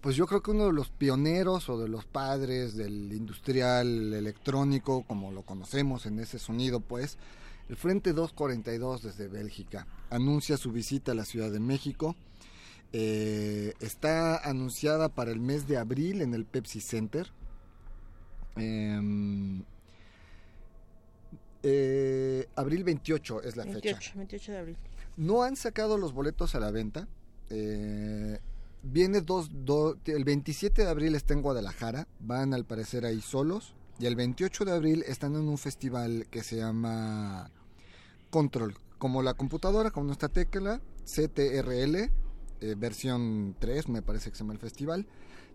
pues 0.06 0.16
yo 0.16 0.28
creo 0.28 0.44
que 0.44 0.52
uno 0.52 0.68
de 0.68 0.72
los 0.72 0.90
pioneros 0.90 1.68
o 1.68 1.80
de 1.80 1.90
los 1.90 2.06
padres 2.06 2.76
del 2.76 3.12
industrial 3.12 4.14
electrónico, 4.14 5.04
como 5.08 5.32
lo 5.32 5.42
conocemos 5.42 6.06
en 6.06 6.20
ese 6.20 6.38
sonido, 6.38 6.80
pues, 6.80 7.18
el 7.70 7.76
Frente 7.76 8.14
242 8.14 9.02
desde 9.02 9.28
Bélgica 9.28 9.88
anuncia 10.12 10.58
su 10.58 10.72
visita 10.72 11.14
a 11.14 11.16
la 11.16 11.26
Ciudad 11.26 11.50
de 11.50 11.60
México. 11.60 12.16
Eh, 12.94 13.74
está 13.80 14.48
anunciada 14.48 15.10
para 15.10 15.32
el 15.32 15.40
mes 15.40 15.68
de 15.68 15.78
abril 15.78 16.22
en 16.22 16.36
el 16.36 16.46
Pepsi 16.46 16.82
Center. 16.82 17.32
Em, 18.58 19.64
eh, 21.64 22.48
abril 22.56 22.84
28 22.84 23.42
es 23.42 23.56
la 23.56 23.64
fecha. 23.64 23.80
28, 23.80 24.12
28 24.18 24.52
de 24.52 24.58
abril. 24.60 24.78
No 25.18 25.42
han 25.42 25.56
sacado 25.56 25.98
los 25.98 26.14
boletos 26.14 26.54
a 26.54 26.60
la 26.60 26.70
venta. 26.70 27.08
Eh, 27.50 28.38
viene 28.86 29.22
dos, 29.22 29.50
do- 29.52 29.98
el 30.06 30.24
27 30.24 30.84
de 30.84 30.90
abril 30.90 31.16
está 31.16 31.34
en 31.34 31.42
Guadalajara. 31.42 32.08
Van 32.20 32.54
al 32.54 32.66
parecer 32.66 33.06
ahí 33.06 33.22
solos. 33.22 33.74
Y 34.00 34.06
el 34.08 34.16
28 34.16 34.66
de 34.66 34.72
abril 34.74 35.04
están 35.08 35.36
en 35.36 35.48
un 35.48 35.58
festival 35.58 36.28
que 36.30 36.44
se 36.44 36.58
llama 36.58 37.50
Control. 38.30 38.76
Como 38.98 39.22
la 39.22 39.34
computadora, 39.34 39.92
como 39.92 40.08
nuestra 40.08 40.30
tecla, 40.30 40.82
CTRL, 41.06 42.12
eh, 42.62 42.76
versión 42.78 43.56
3, 43.60 43.90
me 43.90 44.02
parece 44.02 44.30
que 44.32 44.36
se 44.38 44.44
llama 44.44 44.54
el 44.54 44.60
festival. 44.60 45.08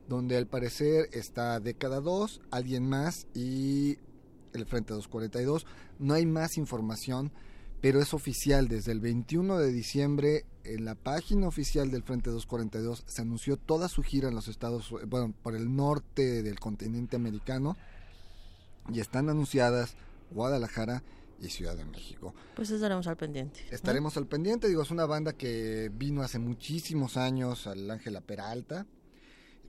Donde 0.08 0.36
al 0.36 0.46
parecer 0.46 1.08
está 1.12 1.60
Década 1.60 2.00
2, 2.00 2.40
alguien 2.50 2.88
más 2.88 3.26
y 3.34 3.98
el 4.54 4.66
Frente 4.66 4.94
242. 4.94 5.66
No 5.98 6.14
hay 6.14 6.26
más 6.26 6.56
información 6.56 7.32
pero 7.80 8.00
es 8.00 8.14
oficial 8.14 8.68
desde 8.68 8.92
el 8.92 9.00
21 9.00 9.58
de 9.58 9.72
diciembre 9.72 10.44
en 10.64 10.84
la 10.84 10.94
página 10.94 11.48
oficial 11.48 11.90
del 11.90 12.02
Frente 12.02 12.30
242 12.30 13.04
se 13.06 13.22
anunció 13.22 13.56
toda 13.56 13.88
su 13.88 14.02
gira 14.02 14.28
en 14.28 14.34
los 14.34 14.48
Estados 14.48 14.92
bueno 15.06 15.34
por 15.42 15.54
el 15.54 15.74
norte 15.74 16.42
del 16.42 16.60
continente 16.60 17.16
americano 17.16 17.76
y 18.92 19.00
están 19.00 19.28
anunciadas 19.28 19.94
Guadalajara 20.30 21.02
y 21.40 21.48
Ciudad 21.48 21.76
de 21.76 21.84
México. 21.84 22.34
Pues 22.54 22.70
estaremos 22.70 23.06
al 23.06 23.16
pendiente. 23.16 23.60
¿no? 23.68 23.74
Estaremos 23.74 24.16
al 24.16 24.26
pendiente, 24.26 24.68
digo, 24.68 24.82
es 24.82 24.90
una 24.90 25.06
banda 25.06 25.32
que 25.32 25.90
vino 25.94 26.22
hace 26.22 26.38
muchísimos 26.38 27.16
años 27.16 27.66
al 27.66 27.90
Ángela 27.90 28.20
Peralta, 28.20 28.86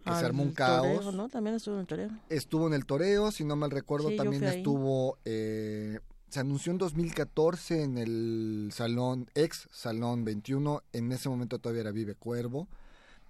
que 0.04 0.14
se 0.16 0.26
armó 0.26 0.44
un 0.44 0.54
toreo, 0.54 1.00
caos. 1.02 1.14
¿no? 1.14 1.30
También 1.30 1.56
estuvo 1.56 1.76
en 1.76 1.82
el 1.82 1.88
toreo. 1.88 2.10
Estuvo 2.30 2.68
en 2.68 2.74
el 2.74 2.86
toreo, 2.86 3.32
si 3.32 3.44
no 3.44 3.56
mal 3.56 3.72
recuerdo, 3.72 4.10
Sí, 4.10 4.18
también 4.18 4.44
estuvo, 4.44 5.18
eh, 5.26 6.00
se 6.32 6.40
anunció 6.40 6.72
en 6.72 6.78
2014 6.78 7.84
en 7.84 7.98
el 7.98 8.70
salón, 8.74 9.30
ex 9.36 9.68
Salón 9.72 10.24
21, 10.24 10.82
en 10.94 11.12
ese 11.12 11.28
momento 11.30 11.60
todavía 11.60 11.82
era 11.82 11.92
Vive 11.92 12.16
Cuervo. 12.16 12.68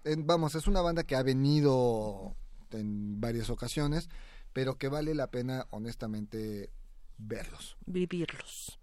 En- 0.03 0.25
vamos, 0.27 0.55
es 0.55 0.67
una 0.67 0.81
banda 0.81 1.03
que 1.03 1.15
ha 1.15 1.23
venido 1.23 2.35
en 2.71 3.19
varias 3.19 3.49
ocasiones, 3.49 4.07
pero 4.53 4.77
que 4.77 4.87
vale 4.87 5.15
la 5.15 5.27
pena 5.27 5.65
honestamente 5.71 6.69
verlos. 7.17 7.75
Vivirlos. 7.85 8.77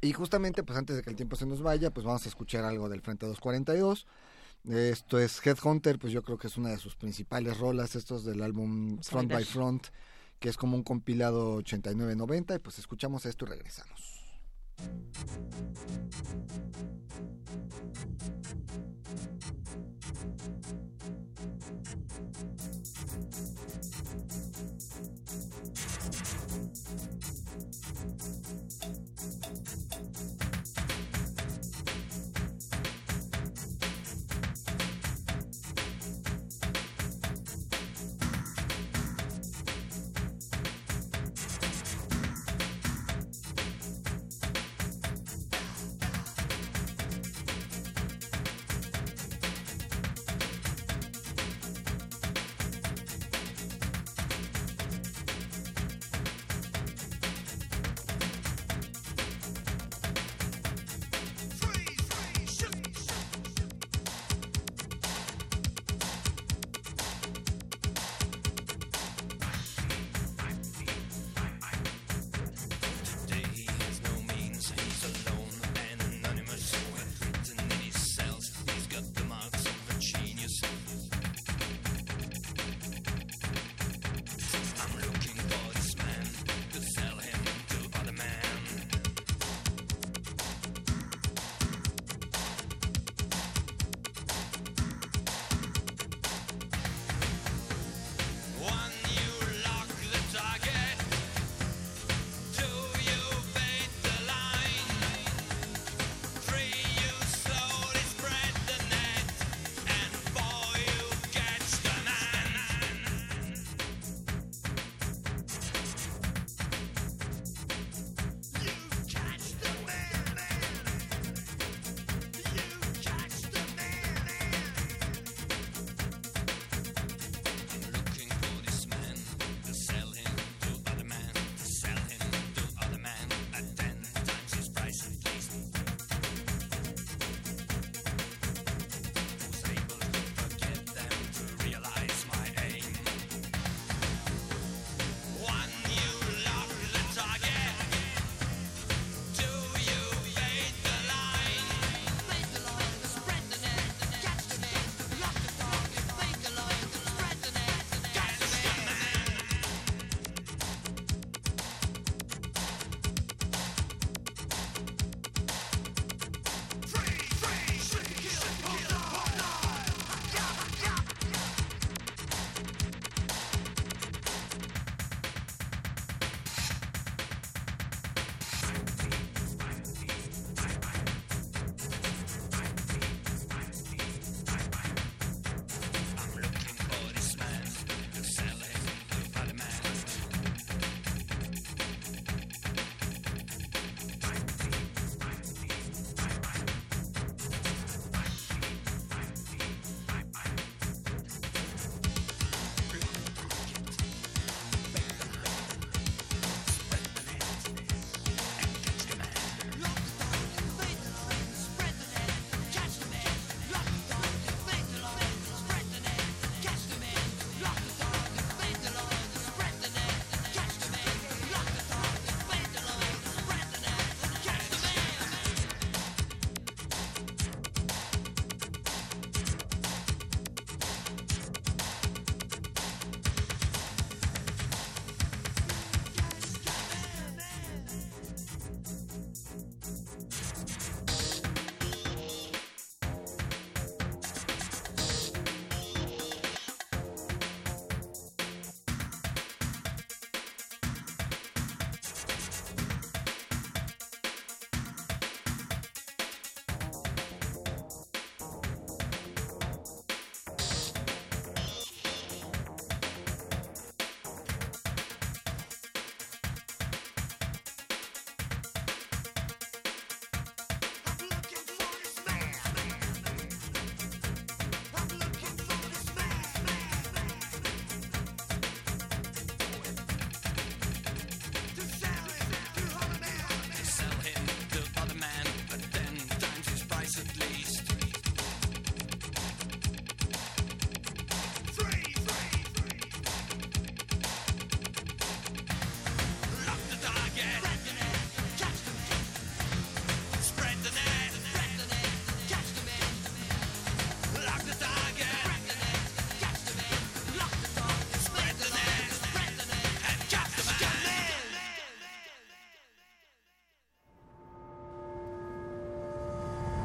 Y 0.00 0.12
justamente, 0.12 0.62
pues 0.62 0.78
antes 0.78 0.96
de 0.96 1.02
que 1.02 1.10
el 1.10 1.16
tiempo 1.16 1.36
se 1.36 1.46
nos 1.46 1.62
vaya, 1.62 1.90
pues 1.90 2.04
vamos 2.06 2.26
a 2.26 2.28
escuchar 2.28 2.64
algo 2.64 2.88
del 2.88 3.00
Frente 3.00 3.24
242. 3.26 4.06
Esto 4.68 5.18
es 5.18 5.44
Headhunter, 5.46 5.98
pues 5.98 6.12
yo 6.12 6.22
creo 6.22 6.38
que 6.38 6.46
es 6.46 6.56
una 6.56 6.70
de 6.70 6.76
sus 6.78 6.96
principales 6.96 7.58
rolas, 7.58 7.96
estos 7.96 8.24
del 8.24 8.42
álbum 8.42 8.98
Front 9.02 9.30
by. 9.32 9.44
Front, 9.44 9.86
que 10.38 10.48
es 10.48 10.56
como 10.56 10.76
un 10.76 10.82
compilado 10.82 11.62
89-90 11.62 12.56
y 12.56 12.58
pues 12.58 12.78
escuchamos 12.78 13.26
esto 13.26 13.44
y 13.46 13.48
regresamos. 13.48 14.14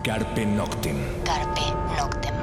Carpe 0.09 0.43
Noctem. 0.43 0.97
Carpe 1.23 1.61
Noctem. 1.95 2.33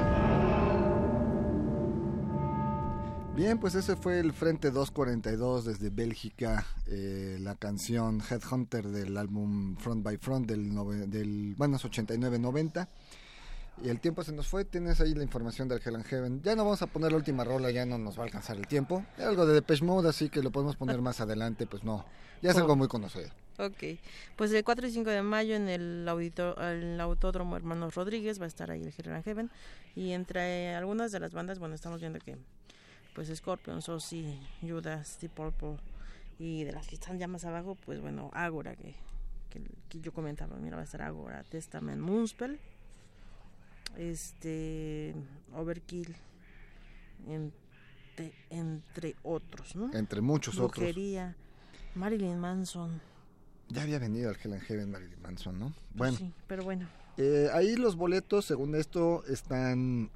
Bien, 3.34 3.58
pues 3.58 3.74
ese 3.74 3.96
fue 3.96 4.20
el 4.20 4.32
Frente 4.32 4.70
242 4.70 5.64
desde 5.64 5.90
Bélgica, 5.90 6.64
eh, 6.86 7.38
la 7.40 7.56
canción 7.56 8.22
Headhunter 8.30 8.86
del 8.86 9.16
álbum 9.16 9.76
Front 9.78 10.04
by 10.04 10.16
Front 10.18 10.46
del, 10.46 10.70
del 11.10 11.56
bueno, 11.58 11.74
es 11.74 11.84
89-90. 11.84 12.86
Y 13.82 13.88
el 13.88 13.98
tiempo 13.98 14.22
se 14.22 14.30
nos 14.30 14.46
fue, 14.46 14.64
tienes 14.64 15.00
ahí 15.00 15.14
la 15.14 15.24
información 15.24 15.66
del 15.66 15.82
Hell 15.84 15.96
and 15.96 16.04
Heaven. 16.04 16.42
Ya 16.44 16.54
no 16.54 16.62
vamos 16.62 16.82
a 16.82 16.86
poner 16.86 17.10
la 17.10 17.18
última 17.18 17.42
rola, 17.42 17.72
ya 17.72 17.84
no 17.84 17.98
nos 17.98 18.16
va 18.16 18.22
a 18.22 18.26
alcanzar 18.26 18.56
el 18.58 18.68
tiempo. 18.68 19.04
Hay 19.18 19.24
algo 19.24 19.44
de 19.44 19.54
Depeche 19.54 19.84
Mode, 19.84 20.08
así 20.08 20.28
que 20.28 20.40
lo 20.40 20.52
podemos 20.52 20.76
poner 20.76 21.02
más 21.02 21.20
adelante, 21.20 21.66
pues 21.66 21.82
no. 21.82 22.04
Ya 22.42 22.50
es 22.52 22.56
Oh. 22.56 22.60
algo 22.60 22.76
muy 22.76 22.86
conocido. 22.86 23.28
Ok, 23.58 23.98
pues 24.36 24.52
el 24.52 24.64
4 24.64 24.86
y 24.86 24.90
5 24.90 25.08
de 25.08 25.22
mayo 25.22 25.56
en 25.56 25.68
el, 25.68 27.00
Autódromo 27.00 27.56
Hermanos 27.56 27.94
Rodríguez 27.94 28.38
va 28.38 28.44
a 28.44 28.48
estar 28.48 28.70
ahí 28.70 28.82
el 28.82 29.12
and 29.12 29.24
Heaven. 29.24 29.50
Y 29.94 30.12
entre 30.12 30.74
algunas 30.74 31.10
de 31.12 31.20
las 31.20 31.32
bandas, 31.32 31.58
bueno, 31.58 31.74
estamos 31.74 32.00
viendo 32.00 32.18
que 32.18 32.36
pues 33.14 33.34
Scorpions, 33.34 33.88
Ozzy, 33.88 34.38
Judas, 34.60 35.18
Deep 35.20 35.30
Purple 35.30 35.78
y 36.38 36.64
de 36.64 36.72
las 36.72 36.86
que 36.86 36.96
están 36.96 37.18
ya 37.18 37.26
más 37.28 37.46
abajo, 37.46 37.76
pues 37.86 37.98
bueno, 38.00 38.30
Agora, 38.34 38.76
que, 38.76 38.94
que, 39.48 39.62
que 39.88 40.00
yo 40.00 40.12
comentaba, 40.12 40.56
mira, 40.58 40.76
va 40.76 40.82
a 40.82 40.84
estar 40.84 41.00
Agora, 41.00 41.42
Testament, 41.44 42.02
Moonspell, 42.02 42.58
este, 43.96 45.14
Overkill, 45.54 46.14
entre, 47.26 48.32
entre 48.50 49.14
otros, 49.22 49.74
¿no? 49.76 49.90
Entre 49.94 50.20
muchos 50.20 50.58
otros. 50.58 50.94
Marilyn 51.94 52.38
Manson. 52.38 53.00
Ya 53.68 53.82
había 53.82 53.98
venido 53.98 54.30
al 54.30 54.36
Hell 54.42 54.52
and 54.52 54.62
Heaven 54.62 54.90
Marilyn 54.90 55.22
Manson, 55.22 55.58
¿no? 55.58 55.72
Bueno, 55.94 56.16
sí, 56.16 56.32
pero 56.46 56.64
bueno. 56.64 56.88
Eh, 57.16 57.48
ahí 57.52 57.76
los 57.76 57.96
boletos, 57.96 58.44
según 58.44 58.74
esto, 58.74 59.24
están 59.26 60.10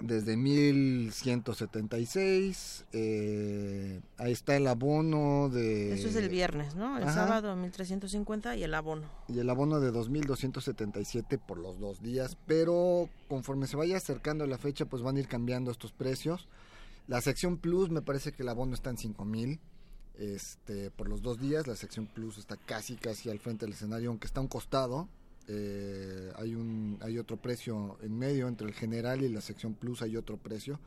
desde 0.00 0.36
1176. 0.36 2.84
Eh, 2.92 4.00
ahí 4.18 4.32
está 4.32 4.56
el 4.56 4.66
abono 4.66 5.48
de. 5.48 5.94
Eso 5.94 6.08
es 6.08 6.16
el 6.16 6.28
viernes, 6.28 6.74
¿no? 6.74 6.98
El 6.98 7.04
ajá. 7.04 7.14
sábado 7.14 7.56
1350 7.56 8.56
y 8.56 8.64
el 8.64 8.74
abono. 8.74 9.08
Y 9.28 9.38
el 9.38 9.48
abono 9.48 9.80
de 9.80 9.90
2277 9.90 11.38
por 11.38 11.58
los 11.58 11.80
dos 11.80 12.02
días. 12.02 12.36
Pero 12.46 13.08
conforme 13.28 13.66
se 13.66 13.76
vaya 13.76 13.96
acercando 13.96 14.46
la 14.46 14.58
fecha, 14.58 14.84
pues 14.84 15.02
van 15.02 15.16
a 15.16 15.20
ir 15.20 15.28
cambiando 15.28 15.70
estos 15.70 15.92
precios. 15.92 16.46
La 17.08 17.20
sección 17.20 17.56
Plus, 17.56 17.90
me 17.90 18.02
parece 18.02 18.32
que 18.32 18.42
el 18.42 18.48
abono 18.48 18.74
está 18.74 18.90
en 18.90 18.98
5000 18.98 19.60
este, 20.18 20.90
por 20.90 21.08
los 21.08 21.22
dos 21.22 21.40
días. 21.40 21.66
La 21.66 21.76
sección 21.76 22.06
Plus 22.06 22.38
está 22.38 22.56
casi, 22.56 22.96
casi 22.96 23.30
al 23.30 23.38
frente 23.38 23.66
del 23.66 23.74
escenario, 23.74 24.10
aunque 24.10 24.26
está 24.26 24.40
a 24.40 24.42
un 24.42 24.48
costado. 24.48 25.08
Eh, 25.48 26.32
hay 26.36 26.56
un 26.56 26.98
hay 27.02 27.18
otro 27.18 27.36
precio 27.36 27.98
en 28.02 28.18
medio 28.18 28.48
entre 28.48 28.66
el 28.66 28.74
general 28.74 29.22
y 29.22 29.28
la 29.28 29.40
sección 29.40 29.74
plus 29.74 30.02
hay 30.02 30.16
otro 30.16 30.38
precio 30.38 30.80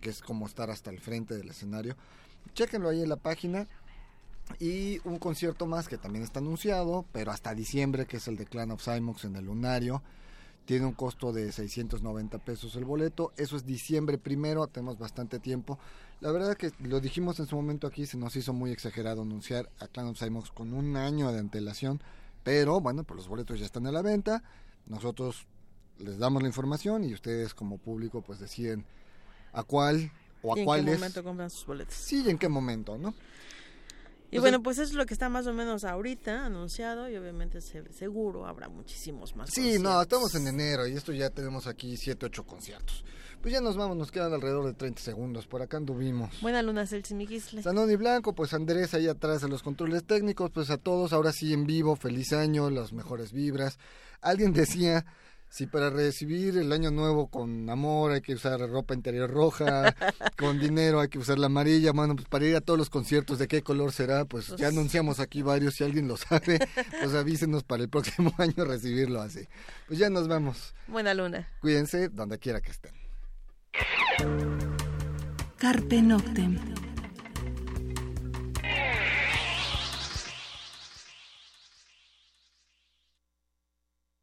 que 0.00 0.10
es 0.10 0.20
como 0.20 0.46
estar 0.46 0.70
hasta 0.70 0.90
el 0.90 1.00
frente 1.00 1.36
del 1.36 1.48
escenario 1.48 1.96
chéquenlo 2.54 2.88
ahí 2.88 3.02
en 3.02 3.08
la 3.08 3.16
página 3.16 3.66
y 4.60 5.00
un 5.02 5.18
concierto 5.18 5.66
más 5.66 5.88
que 5.88 5.98
también 5.98 6.22
está 6.22 6.38
anunciado 6.38 7.04
pero 7.10 7.32
hasta 7.32 7.52
diciembre 7.52 8.06
que 8.06 8.18
es 8.18 8.28
el 8.28 8.36
de 8.36 8.46
Clan 8.46 8.70
of 8.70 8.80
Simox 8.80 9.24
en 9.24 9.34
el 9.34 9.46
Lunario 9.46 10.04
tiene 10.66 10.84
un 10.84 10.92
costo 10.92 11.32
de 11.32 11.50
690 11.50 12.38
pesos 12.38 12.76
el 12.76 12.84
boleto 12.84 13.32
eso 13.36 13.56
es 13.56 13.64
diciembre 13.64 14.18
primero 14.18 14.66
tenemos 14.66 14.98
bastante 14.98 15.38
tiempo 15.38 15.78
la 16.20 16.30
verdad 16.30 16.56
que 16.56 16.72
lo 16.80 17.00
dijimos 17.00 17.40
en 17.40 17.46
su 17.46 17.56
momento 17.56 17.86
aquí 17.86 18.04
se 18.04 18.18
nos 18.18 18.36
hizo 18.36 18.52
muy 18.52 18.70
exagerado 18.72 19.22
anunciar 19.22 19.70
a 19.80 19.88
Clan 19.88 20.08
of 20.08 20.18
Simox 20.18 20.50
con 20.50 20.74
un 20.74 20.96
año 20.96 21.32
de 21.32 21.38
antelación 21.38 22.00
pero 22.46 22.80
bueno, 22.80 23.02
pues 23.02 23.16
los 23.16 23.26
boletos 23.26 23.58
ya 23.58 23.66
están 23.66 23.88
a 23.88 23.90
la 23.90 24.02
venta. 24.02 24.40
Nosotros 24.86 25.48
les 25.98 26.16
damos 26.16 26.42
la 26.42 26.46
información 26.46 27.02
y 27.02 27.12
ustedes 27.12 27.54
como 27.54 27.76
público 27.76 28.22
pues 28.22 28.38
deciden 28.38 28.86
a 29.52 29.64
cuál 29.64 30.12
o 30.42 30.54
a 30.54 30.56
¿Y 30.56 30.60
en 30.60 30.62
qué 30.62 30.64
cuáles. 30.64 30.94
momento 31.00 31.24
compran 31.24 31.50
sus 31.50 31.66
boletos? 31.66 31.96
Sí, 31.96 32.22
y 32.24 32.30
en 32.30 32.38
qué 32.38 32.48
momento, 32.48 32.98
¿no? 32.98 33.14
Y 34.30 34.38
bueno, 34.38 34.62
pues 34.62 34.78
eso 34.78 34.90
es 34.90 34.94
lo 34.94 35.06
que 35.06 35.14
está 35.14 35.28
más 35.28 35.46
o 35.46 35.52
menos 35.54 35.84
ahorita 35.84 36.44
anunciado 36.46 37.08
y 37.08 37.16
obviamente 37.16 37.60
se- 37.60 37.92
seguro 37.92 38.46
habrá 38.46 38.68
muchísimos 38.68 39.36
más. 39.36 39.50
Sí, 39.50 39.78
no, 39.78 39.90
conciertos. 39.90 40.02
estamos 40.02 40.34
en 40.34 40.46
enero 40.48 40.86
y 40.86 40.92
esto 40.94 41.12
ya 41.12 41.30
tenemos 41.30 41.66
aquí 41.66 41.96
7, 41.96 42.26
8 42.26 42.44
conciertos. 42.44 43.04
Pues 43.40 43.52
ya 43.52 43.60
nos 43.60 43.76
vamos, 43.76 43.96
nos 43.96 44.10
quedan 44.10 44.32
alrededor 44.32 44.66
de 44.66 44.72
30 44.72 45.00
segundos. 45.00 45.46
Por 45.46 45.62
acá 45.62 45.76
anduvimos. 45.76 46.40
Buena 46.40 46.62
luna, 46.62 46.86
Celsi 46.86 47.14
Miquisle. 47.14 47.62
Sanón 47.62 47.90
y 47.90 47.96
Blanco, 47.96 48.34
pues 48.34 48.52
Andrés 48.54 48.94
ahí 48.94 49.06
atrás 49.06 49.42
de 49.42 49.48
los 49.48 49.62
controles 49.62 50.04
técnicos, 50.04 50.50
pues 50.50 50.70
a 50.70 50.78
todos, 50.78 51.12
ahora 51.12 51.32
sí 51.32 51.52
en 51.52 51.64
vivo, 51.66 51.94
feliz 51.94 52.32
año, 52.32 52.68
las 52.70 52.92
mejores 52.92 53.32
vibras. 53.32 53.78
Alguien 54.22 54.52
decía, 54.52 55.04
si 55.56 55.66
para 55.66 55.88
recibir 55.88 56.58
el 56.58 56.70
año 56.70 56.90
nuevo 56.90 57.28
con 57.28 57.70
amor 57.70 58.12
hay 58.12 58.20
que 58.20 58.34
usar 58.34 58.60
ropa 58.60 58.92
interior 58.92 59.30
roja, 59.30 59.94
con 60.38 60.60
dinero 60.60 61.00
hay 61.00 61.08
que 61.08 61.18
usar 61.18 61.38
la 61.38 61.46
amarilla, 61.46 61.92
bueno, 61.92 62.14
pues 62.14 62.28
para 62.28 62.44
ir 62.44 62.56
a 62.56 62.60
todos 62.60 62.78
los 62.78 62.90
conciertos, 62.90 63.38
¿de 63.38 63.48
qué 63.48 63.62
color 63.62 63.90
será? 63.90 64.26
Pues 64.26 64.54
ya 64.56 64.68
anunciamos 64.68 65.18
aquí 65.18 65.40
varios, 65.40 65.76
si 65.76 65.84
alguien 65.84 66.08
lo 66.08 66.16
sabe, 66.18 66.58
pues 67.00 67.14
avísenos 67.14 67.64
para 67.64 67.84
el 67.84 67.88
próximo 67.88 68.34
año 68.38 68.66
recibirlo 68.66 69.22
así. 69.22 69.48
Pues 69.88 69.98
ya 69.98 70.10
nos 70.10 70.28
vamos, 70.28 70.74
Buena 70.88 71.14
luna. 71.14 71.48
cuídense 71.62 72.10
donde 72.10 72.38
quiera 72.38 72.60
que 72.60 72.72
estén. 72.72 72.92
Carpe 75.56 76.02
Noctem. 76.02 76.58